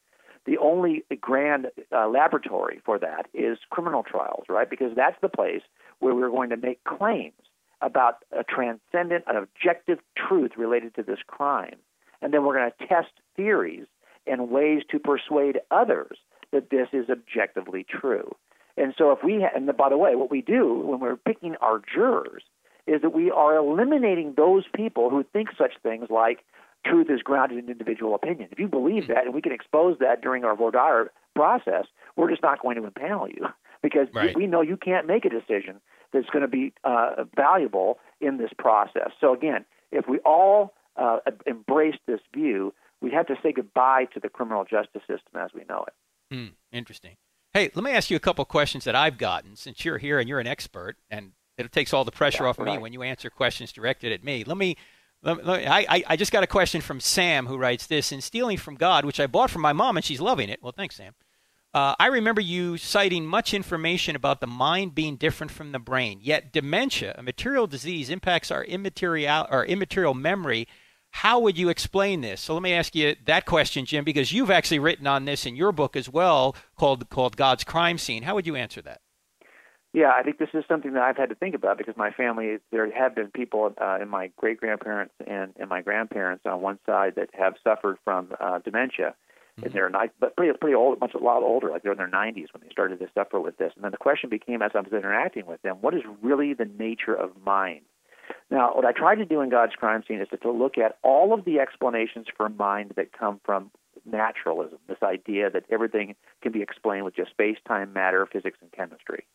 [0.45, 4.69] the only grand uh, laboratory for that is criminal trials, right?
[4.69, 5.61] Because that's the place
[5.99, 7.33] where we're going to make claims
[7.81, 11.77] about a transcendent, an objective truth related to this crime,
[12.21, 13.85] and then we're going to test theories
[14.27, 16.17] and ways to persuade others
[16.51, 18.35] that this is objectively true.
[18.77, 21.55] And so, if we, ha- and by the way, what we do when we're picking
[21.61, 22.43] our jurors
[22.87, 26.39] is that we are eliminating those people who think such things like
[26.85, 28.49] truth is grounded in individual opinion.
[28.51, 32.29] If you believe that, and we can expose that during our voir dire process, we're
[32.29, 33.47] just not going to impanel you
[33.83, 34.35] because Right.
[34.35, 35.79] we know you can't make a decision
[36.13, 39.11] that's going to be uh, valuable in this process.
[39.19, 44.19] So again, if we all uh, embrace this view, we have to say goodbye to
[44.19, 46.35] the criminal justice system as we know it.
[46.35, 47.15] Mm, interesting.
[47.53, 50.29] Hey, let me ask you a couple questions that I've gotten since you're here and
[50.29, 52.75] you're an expert, and it takes all the pressure yeah, off of right.
[52.77, 54.43] me when you answer questions directed at me.
[54.43, 54.77] Let me.
[55.23, 59.05] I, I just got a question from Sam who writes this In Stealing from God,
[59.05, 60.61] which I bought from my mom and she's loving it.
[60.61, 61.13] Well, thanks, Sam.
[61.73, 66.19] Uh, I remember you citing much information about the mind being different from the brain.
[66.21, 70.67] Yet dementia, a material disease, impacts our immaterial our immaterial memory.
[71.11, 72.41] How would you explain this?
[72.41, 75.55] So let me ask you that question, Jim, because you've actually written on this in
[75.55, 78.23] your book as well, called called God's Crime Scene.
[78.23, 79.01] How would you answer that?
[79.93, 82.57] Yeah, I think this is something that I've had to think about because my family,
[82.71, 86.79] there have been people uh, in my great grandparents and, and my grandparents on one
[86.85, 89.15] side that have suffered from uh, dementia
[89.57, 89.65] mm-hmm.
[89.65, 92.09] in their night, but pretty pretty old, much a lot older, like they're in their
[92.09, 93.73] 90s when they started to suffer with this.
[93.75, 96.69] And then the question became, as I was interacting with them, what is really the
[96.79, 97.81] nature of mind?
[98.49, 100.99] Now, what I tried to do in God's crime scene is to, to look at
[101.03, 103.71] all of the explanations for mind that come from
[104.05, 108.71] naturalism, this idea that everything can be explained with just space, time, matter, physics, and
[108.71, 109.25] chemistry.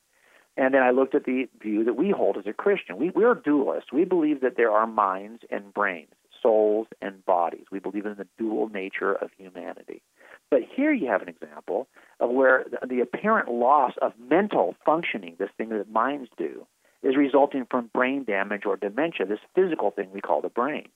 [0.56, 2.96] And then I looked at the view that we hold as a Christian.
[2.96, 3.92] We, we're dualists.
[3.92, 7.66] We believe that there are minds and brains, souls and bodies.
[7.70, 10.02] We believe in the dual nature of humanity.
[10.50, 11.88] But here you have an example
[12.20, 16.66] of where the, the apparent loss of mental functioning, this thing that minds do,
[17.02, 20.88] is resulting from brain damage or dementia, this physical thing we call the brain.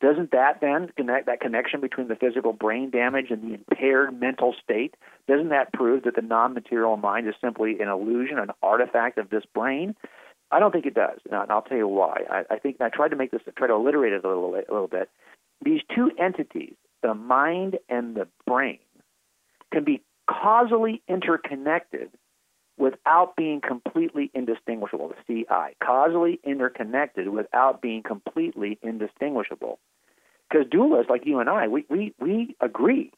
[0.00, 4.54] Doesn't that then connect that connection between the physical brain damage and the impaired mental
[4.62, 4.94] state?
[5.26, 9.44] Doesn't that prove that the non-material mind is simply an illusion, an artifact of this
[9.54, 9.94] brain?
[10.50, 12.20] I don't think it does, and I'll tell you why.
[12.30, 14.72] I, I think I tried to make this, try to alliterate it a little, a
[14.72, 15.10] little bit.
[15.64, 18.78] These two entities, the mind and the brain,
[19.72, 22.10] can be causally interconnected
[22.78, 29.78] without being completely indistinguishable, the CI, causally interconnected without being completely indistinguishable.
[30.48, 33.12] Because dualists like you and I, we, we, we agree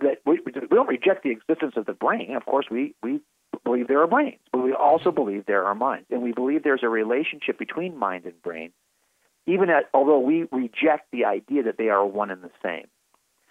[0.00, 2.34] that we, we don't reject the existence of the brain.
[2.34, 3.20] Of course, we, we
[3.64, 6.06] believe there are brains, but we also believe there are minds.
[6.10, 8.72] And we believe there's a relationship between mind and brain,
[9.46, 12.86] even at, although we reject the idea that they are one and the same.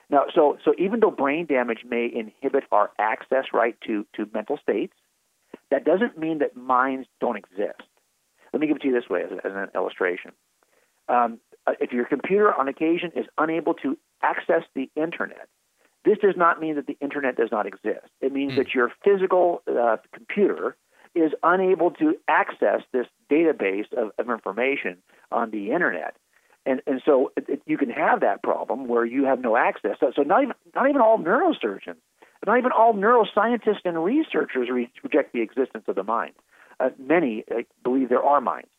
[0.10, 4.58] Now, so, so even though brain damage may inhibit our access right to, to mental
[4.58, 4.94] states,
[5.72, 7.82] that doesn't mean that minds don't exist.
[8.54, 10.32] Let me give it to you this way as, as an illustration.
[11.08, 15.48] Um, uh, if your computer on occasion is unable to access the internet,
[16.04, 18.08] this does not mean that the internet does not exist.
[18.22, 18.58] It means mm.
[18.58, 20.78] that your physical uh, computer
[21.16, 24.98] is unable to access this database of, of information
[25.32, 26.16] on the internet.
[26.66, 29.98] And, and so it, it, you can have that problem where you have no access.
[30.00, 31.98] So, so not, even, not even all neurosurgeons
[32.46, 36.34] not even all neuroscientists and researchers re- reject the existence of the mind.
[36.80, 38.70] Uh, many uh, believe there are minds.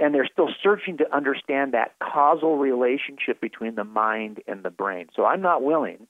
[0.00, 5.06] And they're still searching to understand that causal relationship between the mind and the brain.
[5.14, 6.08] So I'm not willing,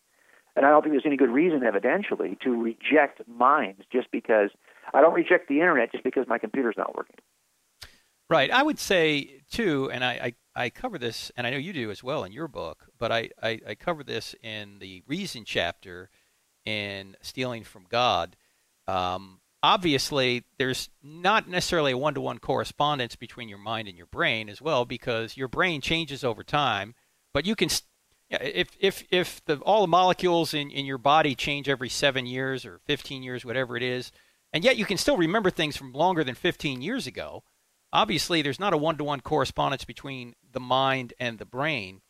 [0.56, 4.50] and I don't think there's any good reason, evidentially, to reject minds just because
[4.94, 7.16] I don't reject the internet just because my computer's not working.
[8.30, 8.50] Right.
[8.50, 11.90] I would say, too, and I, I, I cover this, and I know you do
[11.90, 16.08] as well in your book, but I, I, I cover this in the Reason chapter
[16.64, 18.36] in stealing from God.
[18.86, 24.06] Um, obviously, there's not necessarily a one to one correspondence between your mind and your
[24.06, 26.94] brain as well, because your brain changes over time.
[27.32, 27.68] But you can,
[28.30, 32.64] if if if the, all the molecules in, in your body change every seven years
[32.64, 34.12] or 15 years, whatever it is,
[34.52, 37.42] and yet you can still remember things from longer than 15 years ago.
[37.92, 42.00] Obviously, there's not a one to one correspondence between the mind and the brain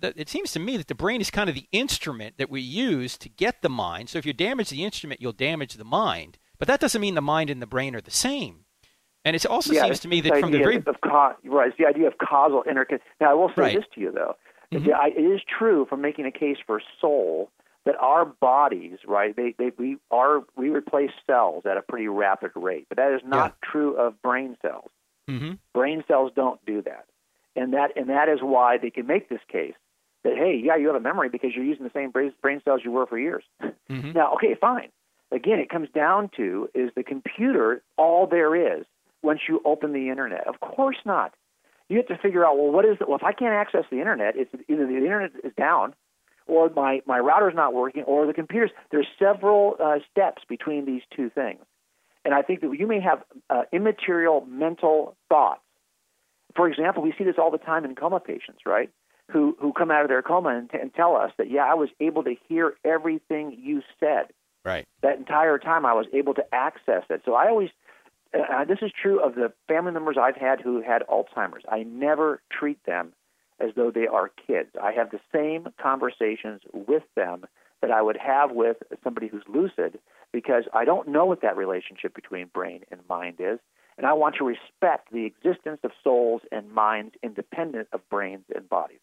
[0.00, 2.60] the, it seems to me that the brain is kind of the instrument that we
[2.60, 4.08] use to get the mind.
[4.08, 6.38] So if you damage the instrument, you'll damage the mind.
[6.58, 8.64] But that doesn't mean the mind and the brain are the same.
[9.24, 11.78] And it also yeah, seems to me that from the very of ca- right, it's
[11.78, 13.00] the idea of causal interconnect.
[13.20, 13.76] Now, I will say right.
[13.76, 14.36] this to you though:
[14.72, 14.88] mm-hmm.
[14.88, 17.50] it is true from making a case for soul
[17.84, 22.52] that our bodies, right, they, they we are we replace cells at a pretty rapid
[22.54, 23.70] rate, but that is not yeah.
[23.70, 24.90] true of brain cells.
[25.28, 25.54] Mm-hmm.
[25.74, 27.06] Brain cells don't do that,
[27.56, 29.74] and that and that is why they can make this case
[30.24, 32.90] that hey, yeah, you have a memory because you're using the same brain cells you
[32.90, 33.44] were for years.
[33.62, 34.12] Mm-hmm.
[34.12, 34.88] Now, okay, fine.
[35.30, 38.86] Again, it comes down to is the computer all there is
[39.22, 40.46] once you open the internet?
[40.46, 41.34] Of course not.
[41.88, 43.08] You have to figure out well, what is it?
[43.08, 45.94] Well, if I can't access the internet, it's either the internet is down,
[46.46, 48.70] or my my router's not working, or the computer's.
[48.90, 51.60] There's several uh, steps between these two things,
[52.24, 55.62] and I think that you may have uh, immaterial mental thoughts.
[56.56, 58.90] For example, we see this all the time in coma patients, right?
[59.30, 61.90] Who who come out of their coma and, and tell us that yeah, I was
[62.00, 64.26] able to hear everything you said.
[64.64, 64.86] Right.
[65.02, 67.22] That entire time, I was able to access it.
[67.24, 67.70] So I always
[68.34, 71.64] uh, this is true of the family members I've had who had Alzheimer's.
[71.70, 73.12] I never treat them
[73.60, 74.70] as though they are kids.
[74.80, 77.44] I have the same conversations with them
[77.80, 79.98] that I would have with somebody who's lucid
[80.32, 83.58] because I don't know what that relationship between brain and mind is.
[83.96, 88.68] And I want to respect the existence of souls and minds independent of brains and
[88.68, 89.00] bodies.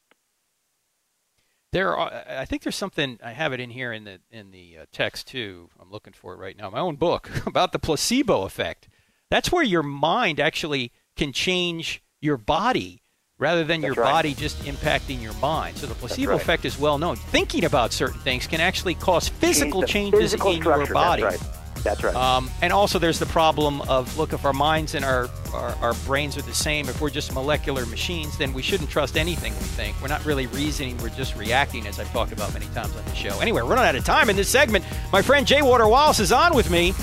[1.71, 3.19] There, are, I think there's something.
[3.23, 5.69] I have it in here in the in the uh, text too.
[5.79, 6.69] I'm looking for it right now.
[6.69, 8.87] My own book about the placebo effect.
[9.29, 13.01] That's where your mind actually can change your body
[13.37, 14.11] rather than That's your right.
[14.11, 15.77] body just impacting your mind.
[15.77, 16.41] So the placebo right.
[16.41, 17.17] effect is well known.
[17.17, 21.23] Thinking about certain things can actually cause physical changes physical in your body.
[21.23, 21.41] Right.
[21.85, 22.15] That's right.
[22.15, 25.93] Um, and also, there's the problem of look, if our minds and our, our, our
[26.07, 29.59] brains are the same, if we're just molecular machines, then we shouldn't trust anything we
[29.59, 29.95] think.
[30.01, 33.13] We're not really reasoning, we're just reacting, as I've talked about many times on the
[33.13, 33.39] show.
[33.39, 34.83] Anyway, we're running out of time in this segment.
[35.13, 35.61] My friend J.
[35.61, 36.95] Warner Wallace is on with me.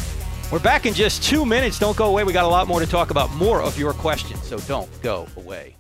[0.51, 1.79] We're back in just two minutes.
[1.79, 2.25] Don't go away.
[2.25, 5.29] We got a lot more to talk about, more of your questions, so don't go
[5.37, 5.77] away.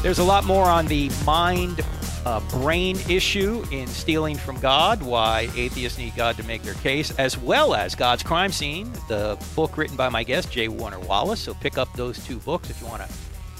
[0.00, 1.84] There's a lot more on the mind
[2.26, 7.12] uh, brain issue in Stealing from God, why atheists need God to make their case,
[7.18, 10.66] as well as God's Crime Scene, the book written by my guest, J.
[10.66, 11.40] Warner Wallace.
[11.40, 13.08] So pick up those two books if you want to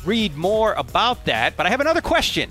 [0.04, 1.56] read more about that.
[1.56, 2.50] But I have another question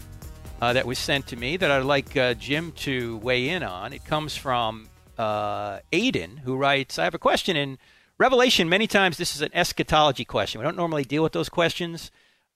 [0.62, 3.92] uh, that was sent to me that I'd like uh, Jim to weigh in on.
[3.92, 4.88] It comes from
[5.18, 7.78] uh, Aiden, who writes I have a question in
[8.18, 8.70] Revelation.
[8.70, 10.62] Many times this is an eschatology question.
[10.62, 12.10] We don't normally deal with those questions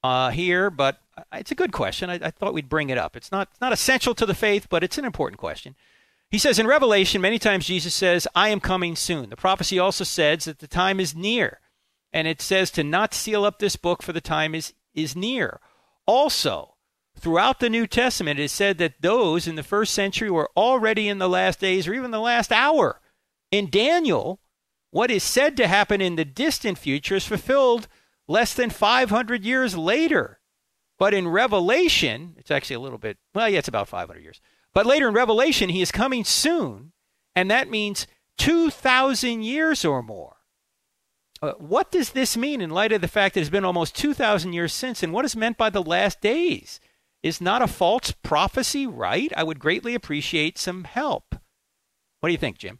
[0.03, 0.99] uh, here, but
[1.33, 2.09] it's a good question.
[2.09, 3.15] I, I, thought we'd bring it up.
[3.15, 5.75] It's not it's not essential to the faith, but it's an important question.
[6.29, 10.03] He says in Revelation, many times Jesus says, "I am coming soon." The prophecy also
[10.03, 11.59] says that the time is near,
[12.13, 15.59] and it says to not seal up this book, for the time is is near.
[16.05, 16.75] Also,
[17.17, 21.07] throughout the New Testament, it is said that those in the first century were already
[21.07, 23.01] in the last days, or even the last hour.
[23.51, 24.39] In Daniel,
[24.91, 27.87] what is said to happen in the distant future is fulfilled
[28.29, 30.39] less than 500 years later.
[30.97, 34.39] But in Revelation, it's actually a little bit, well, yeah, it's about 500 years.
[34.73, 36.91] But later in Revelation, he is coming soon,
[37.35, 38.05] and that means
[38.37, 40.37] 2,000 years or more.
[41.41, 44.53] Uh, what does this mean in light of the fact that it's been almost 2,000
[44.53, 46.79] years since, and what is meant by the last days?
[47.23, 49.31] Is not a false prophecy right?
[49.35, 51.35] I would greatly appreciate some help.
[52.19, 52.79] What do you think, Jim?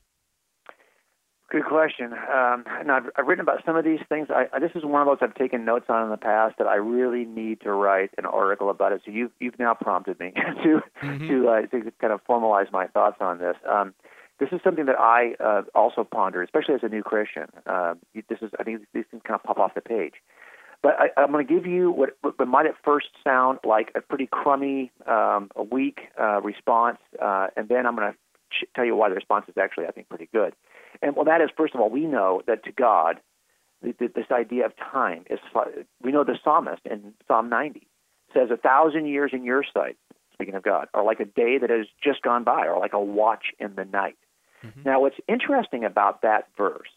[1.51, 2.13] Good question.
[2.13, 4.27] Um, and I've, I've, written about some of these things.
[4.29, 6.67] I, I, this is one of those I've taken notes on in the past that
[6.67, 9.01] I really need to write an article about it.
[9.03, 10.31] So you've you've now prompted me
[10.63, 11.27] to mm-hmm.
[11.27, 13.55] to, uh, to kind of formalize my thoughts on this.
[13.67, 13.95] Um,
[14.39, 17.47] this is something that I uh, also ponder, especially as a new Christian.
[17.65, 20.13] Uh, this is I think these things kind of pop off the page.
[20.81, 24.01] But I, am going to give you what, what, might at first sound like a
[24.01, 28.17] pretty crummy, um, a weak uh, response, uh, and then I'm going to
[28.49, 30.53] ch- tell you why the response is actually, I think, pretty good.
[31.01, 33.19] And well, that is first of all, we know that to God,
[33.81, 35.39] this idea of time is.
[36.01, 37.87] We know the psalmist in Psalm 90
[38.33, 39.97] says, "A thousand years in your sight."
[40.33, 42.99] Speaking of God, are like a day that has just gone by, or like a
[42.99, 44.17] watch in the night.
[44.63, 44.83] Mm-hmm.
[44.85, 46.89] Now, what's interesting about that verse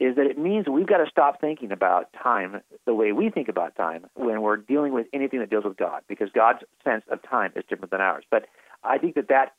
[0.00, 3.48] is that it means we've got to stop thinking about time the way we think
[3.48, 7.22] about time when we're dealing with anything that deals with God, because God's sense of
[7.22, 8.24] time is different than ours.
[8.30, 8.46] But
[8.82, 9.52] I think that that,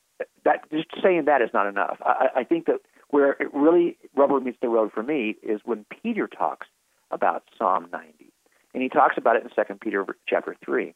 [0.43, 1.97] that just saying that is not enough.
[2.01, 2.81] I, I think that
[3.11, 6.67] where it really rubber meets the road for me is when Peter talks
[7.11, 8.31] about Psalm 90,
[8.73, 10.93] and he talks about it in Second Peter chapter three,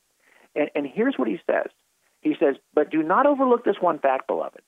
[0.56, 1.68] and, and here's what he says.
[2.22, 4.62] He says, "But do not overlook this one fact, beloved,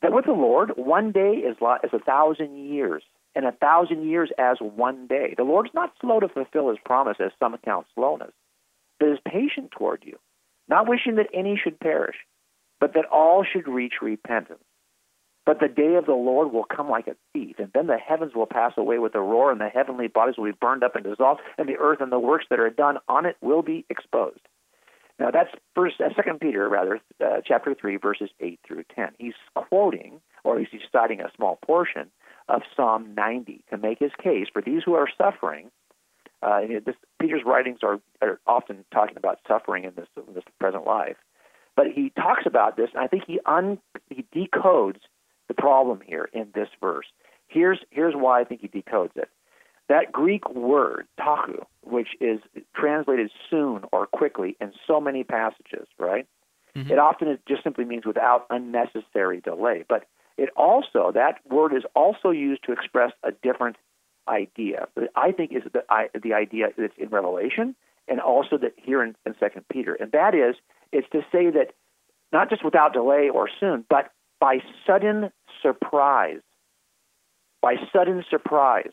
[0.00, 3.02] that with the Lord, one day is is a thousand years,
[3.34, 5.34] and a thousand years as one day.
[5.36, 8.32] The Lord's not slow to fulfill His promise, as some account slowness,
[9.00, 10.18] but is patient toward you,
[10.68, 12.16] not wishing that any should perish,
[12.80, 14.62] but that all should reach repentance."
[15.46, 18.34] But the day of the Lord will come like a thief, and then the heavens
[18.34, 21.04] will pass away with a roar, and the heavenly bodies will be burned up and
[21.04, 24.40] dissolved, and the earth and the works that are done on it will be exposed.
[25.18, 29.10] Now that's first, uh, Second Peter, rather, uh, chapter three, verses eight through ten.
[29.18, 32.10] He's quoting, or he's citing a small portion
[32.48, 35.70] of Psalm 90 to make his case for these who are suffering.
[36.42, 40.84] Uh, this, Peter's writings are, are often talking about suffering in this, in this present
[40.84, 41.16] life,
[41.76, 43.78] but he talks about this, and I think he un,
[44.10, 45.00] he decodes
[45.64, 47.06] problem here in this verse.
[47.48, 49.30] Here's here's why I think he decodes it.
[49.88, 52.40] That Greek word taku, which is
[52.74, 56.26] translated soon or quickly in so many passages, right?
[56.76, 56.92] Mm-hmm.
[56.92, 59.84] It often just simply means without unnecessary delay.
[59.88, 60.04] But
[60.36, 63.76] it also that word is also used to express a different
[64.28, 64.88] idea.
[65.16, 65.82] I think is the
[66.22, 67.74] the idea that's in Revelation
[68.06, 70.56] and also that here in, in Second Peter, and that is
[70.92, 71.72] it's to say that
[72.34, 74.10] not just without delay or soon, but
[74.40, 75.30] by sudden
[75.64, 76.40] surprise
[77.62, 78.90] by sudden surprise.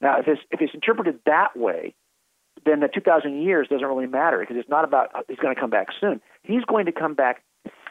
[0.00, 1.94] Now, if it's, if it's interpreted that way,
[2.66, 5.70] then the 2,000 years doesn't really matter because it's not about he's going to come
[5.70, 6.20] back soon.
[6.42, 7.42] He's going to come back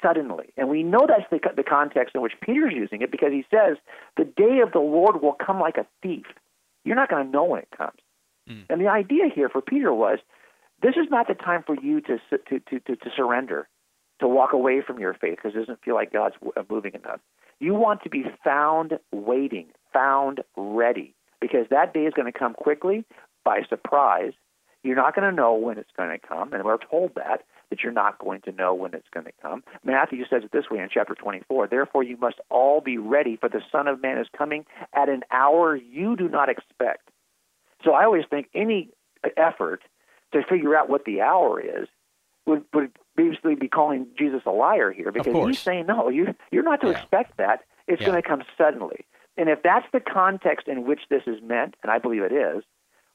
[0.02, 0.54] suddenly.
[0.58, 3.78] And we know that's the, the context in which Peter's using it because he says,
[4.18, 6.26] the day of the Lord will come like a thief.
[6.84, 7.98] You're not going to know when it comes.
[8.50, 8.66] Mm.
[8.70, 10.20] And the idea here for Peter was,
[10.82, 13.70] this is not the time for you to, to, to, to, to surrender,
[14.20, 17.22] to walk away from your faith because it doesn't feel like God's uh, moving enough.
[17.64, 22.54] You want to be found waiting, found ready, because that day is going to come
[22.54, 23.06] quickly
[23.46, 24.34] by surprise.
[24.84, 27.82] You're not going to know when it's going to come, and we're told that that
[27.82, 29.64] you're not going to know when it's going to come.
[29.86, 33.48] Matthew says it this way in chapter 24 Therefore, you must all be ready, for
[33.48, 37.08] the Son of Man is coming at an hour you do not expect.
[37.86, 38.90] So I always think any
[39.38, 39.84] effort
[40.34, 41.88] to figure out what the hour is
[42.46, 46.64] would, would basically be calling Jesus a liar here because he's saying, no, you, you're
[46.64, 47.00] not to yeah.
[47.00, 47.62] expect that.
[47.88, 48.08] It's yeah.
[48.08, 49.06] going to come suddenly.
[49.38, 52.64] And if that's the context in which this is meant, and I believe it is,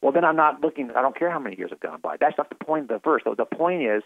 [0.03, 2.17] well, then I'm not looking, I don't care how many years have gone by.
[2.19, 3.23] That's not the point of the verse.
[3.25, 3.35] Though.
[3.35, 4.03] The point is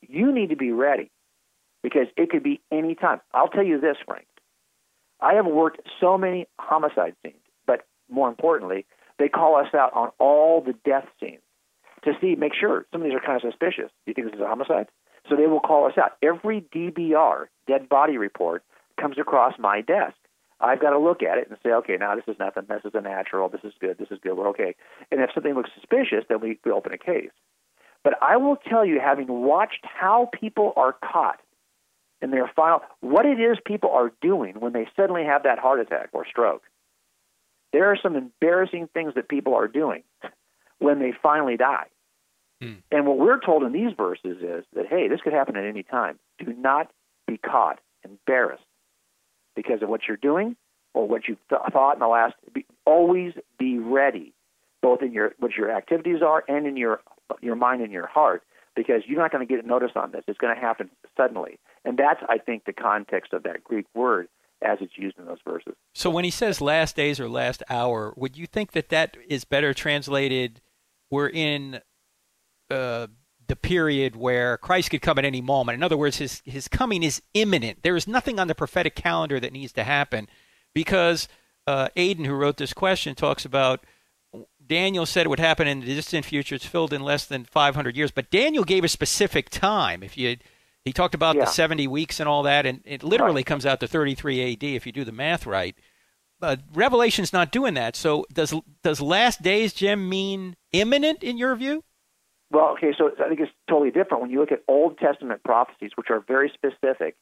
[0.00, 1.10] you need to be ready
[1.82, 3.20] because it could be any time.
[3.34, 4.26] I'll tell you this, Frank.
[5.20, 8.86] I have worked so many homicide scenes, but more importantly,
[9.18, 11.40] they call us out on all the death scenes
[12.04, 13.90] to see, make sure some of these are kind of suspicious.
[14.04, 14.88] Do you think this is a homicide?
[15.28, 16.12] So they will call us out.
[16.22, 18.62] Every DBR, dead body report,
[19.00, 20.14] comes across my desk.
[20.60, 22.64] I've got to look at it and say, okay, now this is nothing.
[22.68, 23.48] This is a natural.
[23.48, 23.98] This is good.
[23.98, 24.36] This is good.
[24.36, 24.74] We're okay.
[25.10, 27.30] And if something looks suspicious, then we, we open a case.
[28.02, 31.40] But I will tell you, having watched how people are caught
[32.22, 35.80] in their final, what it is people are doing when they suddenly have that heart
[35.80, 36.62] attack or stroke.
[37.72, 40.04] There are some embarrassing things that people are doing
[40.78, 41.86] when they finally die.
[42.60, 42.74] Hmm.
[42.90, 45.82] And what we're told in these verses is that, hey, this could happen at any
[45.82, 46.18] time.
[46.38, 46.90] Do not
[47.26, 48.64] be caught embarrassed
[49.54, 50.56] because of what you're doing
[50.94, 52.34] or what you've th- thought in the last.
[52.52, 54.32] Be, always be ready,
[54.82, 57.00] both in your what your activities are and in your
[57.42, 58.42] your mind and your heart
[58.76, 60.22] because you're not going to get notice on this.
[60.28, 61.58] It's going to happen suddenly.
[61.84, 64.28] And that's, I think, the context of that Greek word
[64.62, 65.74] as it's used in those verses.
[65.94, 69.44] So when he says last days or last hour, would you think that that is
[69.44, 70.60] better translated?
[71.10, 71.80] We're in
[72.70, 73.06] uh,
[73.46, 75.76] the period where Christ could come at any moment.
[75.76, 77.82] In other words, his, his coming is imminent.
[77.82, 80.28] There is nothing on the prophetic calendar that needs to happen
[80.74, 81.28] because
[81.66, 83.84] uh, Aiden, who wrote this question, talks about–
[84.66, 86.54] Daniel said it would happen in the distant future.
[86.54, 88.10] It's filled in less than 500 years.
[88.10, 90.02] But Daniel gave a specific time.
[90.02, 90.36] If you
[90.84, 91.44] he talked about yeah.
[91.44, 93.46] the 70 weeks and all that, and it literally right.
[93.46, 95.76] comes out to 33 AD if you do the math right.
[96.38, 97.96] But Revelation's not doing that.
[97.96, 101.82] So does does last days, Jim, mean imminent in your view?
[102.50, 105.90] Well, okay, so I think it's totally different when you look at Old Testament prophecies,
[105.96, 107.16] which are very specific.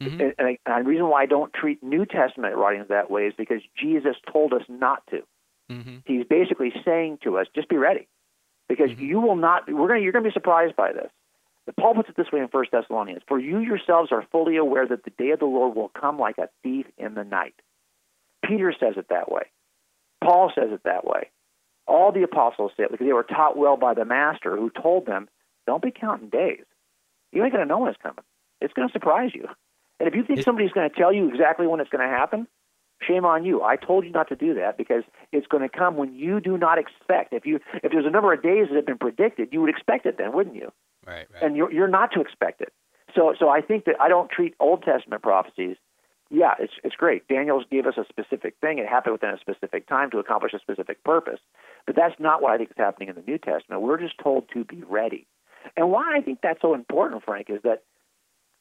[0.00, 0.20] Mm-hmm.
[0.20, 3.34] And, and, and the reason why I don't treat New Testament writings that way is
[3.36, 5.22] because Jesus told us not to.
[5.70, 5.96] Mm-hmm.
[6.06, 8.08] He's basically saying to us, just be ready,
[8.68, 9.04] because mm-hmm.
[9.04, 9.70] you will not.
[9.70, 10.00] We're gonna.
[10.00, 11.10] You're going to be surprised by this.
[11.66, 14.86] The Paul puts it this way in First Thessalonians: For you yourselves are fully aware
[14.88, 17.54] that the day of the Lord will come like a thief in the night.
[18.42, 19.42] Peter says it that way.
[20.24, 21.30] Paul says it that way.
[21.90, 25.28] All the apostles it because they were taught well by the Master, who told them,
[25.66, 26.64] "Don't be counting days.
[27.32, 28.24] You ain't going to know when it's coming.
[28.60, 29.48] It's going to surprise you."
[29.98, 32.46] And if you think somebody's going to tell you exactly when it's going to happen,
[33.02, 33.62] Shame on you.
[33.62, 36.58] I told you not to do that because it's going to come when you do
[36.58, 37.32] not expect.
[37.32, 40.04] If you if there's a number of days that have been predicted, you would expect
[40.04, 40.70] it then, wouldn't you?
[41.06, 41.26] Right.
[41.32, 41.42] right.
[41.42, 42.74] And you're you're not to expect it.
[43.14, 45.76] So so I think that I don't treat Old Testament prophecies.
[46.30, 47.26] Yeah, it's it's great.
[47.26, 48.78] Daniel's gave us a specific thing.
[48.78, 51.40] It happened within a specific time to accomplish a specific purpose.
[51.86, 53.82] But that's not what I think is happening in the New Testament.
[53.82, 55.26] We're just told to be ready.
[55.76, 57.82] And why I think that's so important, Frank, is that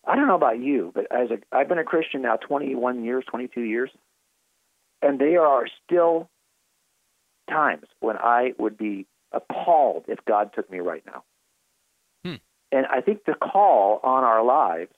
[0.08, 3.24] I don't know about you, but as a I've been a Christian now 21 years,
[3.30, 3.92] 22 years.
[5.02, 6.28] And there are still
[7.50, 11.24] times when I would be appalled if God took me right now.
[12.26, 12.36] Hmm.
[12.72, 14.92] And I think the call on our lives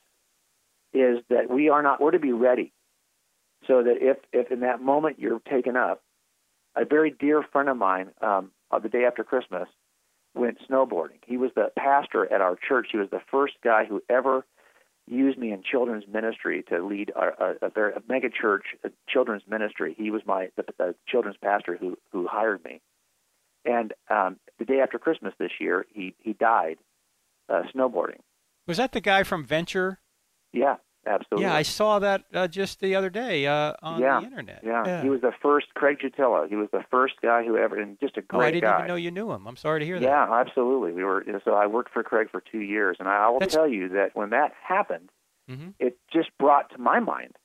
[0.93, 2.73] is that we are not, we're to be ready.
[3.67, 6.01] So that if, if in that moment you're taken up,
[6.75, 9.67] a very dear friend of mine, um, the day after Christmas,
[10.33, 11.19] went snowboarding.
[11.25, 12.87] He was the pastor at our church.
[12.91, 14.45] He was the first guy who ever
[15.07, 19.43] used me in children's ministry to lead a, a, very, a mega church a children's
[19.47, 19.93] ministry.
[19.97, 22.81] He was my the, the children's pastor who who hired me.
[23.65, 26.77] And um, the day after Christmas this year, he he died
[27.49, 28.19] uh, snowboarding.
[28.67, 29.99] Was that the guy from Venture?
[30.53, 30.75] Yeah,
[31.05, 31.45] Absolutely.
[31.45, 34.61] Yeah, I saw that uh, just the other day uh, on yeah, the internet.
[34.63, 34.83] Yeah.
[34.85, 35.01] yeah.
[35.01, 36.47] he was the first Craig Jutila.
[36.47, 38.77] He was the first guy who ever, and just a great oh, I didn't guy.
[38.77, 39.47] even know you knew him.
[39.47, 40.05] I'm sorry to hear that.
[40.05, 40.91] Yeah, absolutely.
[40.91, 43.53] We were so I worked for Craig for two years, and I will That's...
[43.53, 45.09] tell you that when that happened,
[45.49, 45.69] mm-hmm.
[45.79, 47.35] it just brought to my mind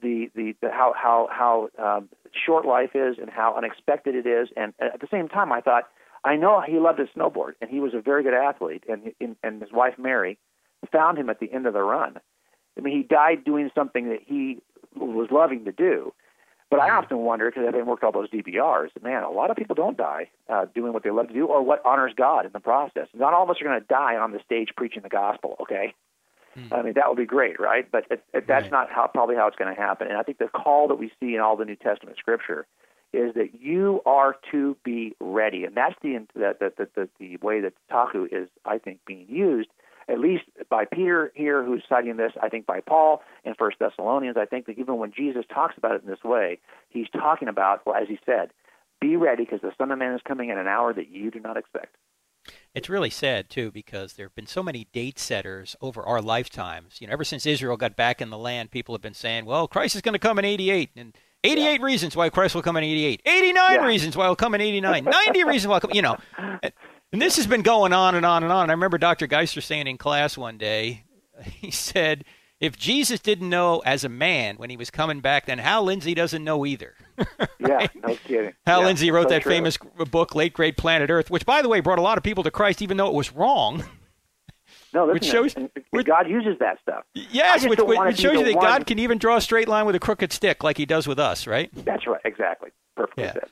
[0.00, 2.08] the, the, the how how how um,
[2.46, 4.48] short life is and how unexpected it is.
[4.56, 5.84] And at the same time, I thought,
[6.24, 8.84] I know he loved to snowboard and he was a very good athlete.
[8.88, 9.12] And
[9.42, 10.38] and his wife Mary
[10.90, 12.18] found him at the end of the run.
[12.76, 14.58] I mean, he died doing something that he
[14.96, 16.12] was loving to do.
[16.70, 19.74] But I often wonder, because I've worked all those DBRs, man, a lot of people
[19.74, 22.60] don't die uh, doing what they love to do or what honors God in the
[22.60, 23.08] process.
[23.12, 25.92] Not all of us are going to die on the stage preaching the gospel, okay?
[26.56, 26.72] Mm.
[26.72, 27.86] I mean, that would be great, right?
[27.92, 28.72] But it, it, that's right.
[28.72, 30.08] not how probably how it's going to happen.
[30.08, 32.66] And I think the call that we see in all the New Testament scripture
[33.12, 37.60] is that you are to be ready, and that's the the the the, the way
[37.60, 39.68] that taku is, I think, being used.
[40.08, 44.36] At least by Peter here, who's citing this, I think by Paul in First Thessalonians,
[44.36, 47.86] I think that even when Jesus talks about it in this way, he's talking about,
[47.86, 48.50] well, as he said,
[49.00, 51.40] be ready because the Son of Man is coming in an hour that you do
[51.40, 51.96] not expect.
[52.74, 57.00] It's really sad too because there have been so many date setters over our lifetimes.
[57.00, 59.68] You know, ever since Israel got back in the land, people have been saying, "Well,
[59.68, 61.84] Christ is going to come in 88 and 88 yeah.
[61.84, 63.22] reasons why Christ will come in 88.
[63.24, 63.86] 89 yeah.
[63.86, 65.04] reasons why he'll come in 89.
[65.04, 66.16] 90 reasons why he'll come, you know.
[67.12, 68.70] And this has been going on and on and on.
[68.70, 69.28] I remember Dr.
[69.28, 71.04] Geisler saying in class one day,
[71.44, 72.24] he said,
[72.58, 76.14] if Jesus didn't know as a man when he was coming back, then Hal Lindsey
[76.14, 76.94] doesn't know either.
[77.18, 77.48] right?
[77.60, 78.52] Yeah, no kidding.
[78.66, 79.52] Hal yeah, Lindsey wrote so that true.
[79.52, 79.76] famous
[80.10, 82.50] book, Late Great Planet Earth, which, by the way, brought a lot of people to
[82.50, 83.84] Christ, even though it was wrong.
[84.94, 85.54] No, which shows
[85.90, 87.04] which, God uses that stuff.
[87.14, 88.64] Yes, which, which shows you that one...
[88.64, 91.18] God can even draw a straight line with a crooked stick, like He does with
[91.18, 91.70] us, right?
[91.72, 93.32] That's right, exactly, perfectly yeah.
[93.32, 93.48] said.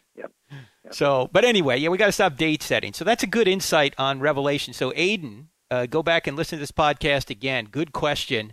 [0.91, 2.93] So, but anyway, yeah, we got to stop date setting.
[2.93, 4.75] So that's a good insight on Revelation.
[4.75, 7.67] So, Aiden, uh, go back and listen to this podcast again.
[7.71, 8.53] Good question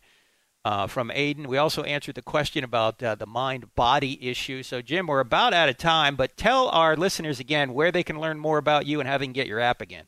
[0.63, 1.47] uh, from Aiden.
[1.47, 4.63] We also answered the question about uh, the mind body issue.
[4.63, 8.19] So, Jim, we're about out of time, but tell our listeners again where they can
[8.19, 10.05] learn more about you and how they can get your app again.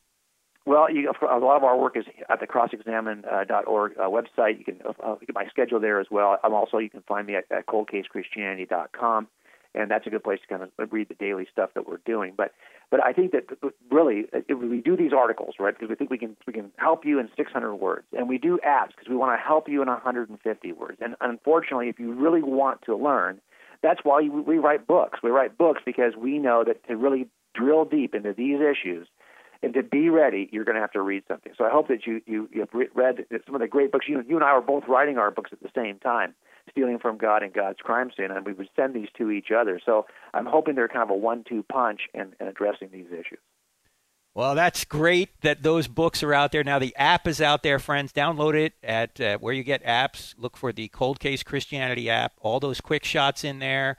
[0.66, 4.60] Well, you, a lot of our work is at the crossexamine.org uh, website.
[4.60, 6.38] You can uh, get my schedule there as well.
[6.44, 9.28] I'm also you can find me at, at coldcasechristianity.com,
[9.76, 12.34] and that's a good place to kind of read the daily stuff that we're doing.
[12.36, 12.54] But
[12.90, 13.46] but I think that
[13.92, 15.74] really, we do these articles, right?
[15.74, 18.60] Because we think we can we can help you in 600 words, and we do
[18.66, 20.98] apps because we want to help you in 150 words.
[21.02, 23.40] And unfortunately, if you really want to learn,
[23.84, 25.20] that's why we write books.
[25.22, 29.08] We write books because we know that to really drill deep into these issues
[29.62, 31.52] and to be ready, you're going to have to read something.
[31.58, 34.06] So I hope that you you, you have read some of the great books.
[34.08, 36.36] You you and I were both writing our books at the same time
[36.70, 39.80] stealing from God and God's crime scene, and we would send these to each other.
[39.84, 43.40] So I'm hoping they're kind of a one-two punch in, in addressing these issues.
[44.36, 46.64] Well, that's great that those books are out there.
[46.64, 48.14] Now, the app is out there, friends.
[48.14, 50.36] Download it at uh, where you get apps.
[50.38, 52.34] Look for the Cold Case Christianity app.
[52.40, 53.98] All those quick shots in there,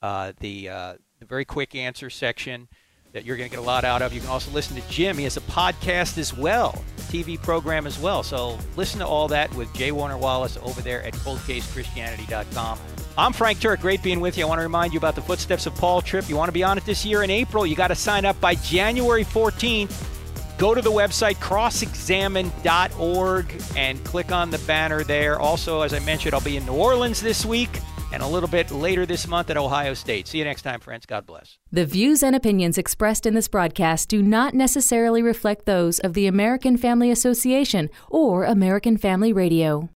[0.00, 2.68] uh, the, uh, the very quick answer section
[3.12, 4.12] that you're going to get a lot out of.
[4.12, 5.18] You can also listen to Jim.
[5.18, 8.22] He has a podcast as well, TV program as well.
[8.22, 9.92] So listen to all that with J.
[9.92, 12.78] Warner Wallace over there at coldcasechristianity.com.
[13.18, 13.80] I'm Frank Turek.
[13.80, 14.44] Great being with you.
[14.44, 16.30] I want to remind you about the Footsteps of Paul trip.
[16.30, 17.66] You want to be on it this year in April.
[17.66, 20.08] You got to sign up by January 14th.
[20.56, 25.38] Go to the website crossexamine.org and click on the banner there.
[25.38, 27.78] Also, as I mentioned, I'll be in New Orleans this week
[28.12, 30.28] and a little bit later this month at Ohio State.
[30.28, 31.06] See you next time, friends.
[31.06, 31.58] God bless.
[31.70, 36.26] The views and opinions expressed in this broadcast do not necessarily reflect those of the
[36.26, 39.90] American Family Association or American Family Radio.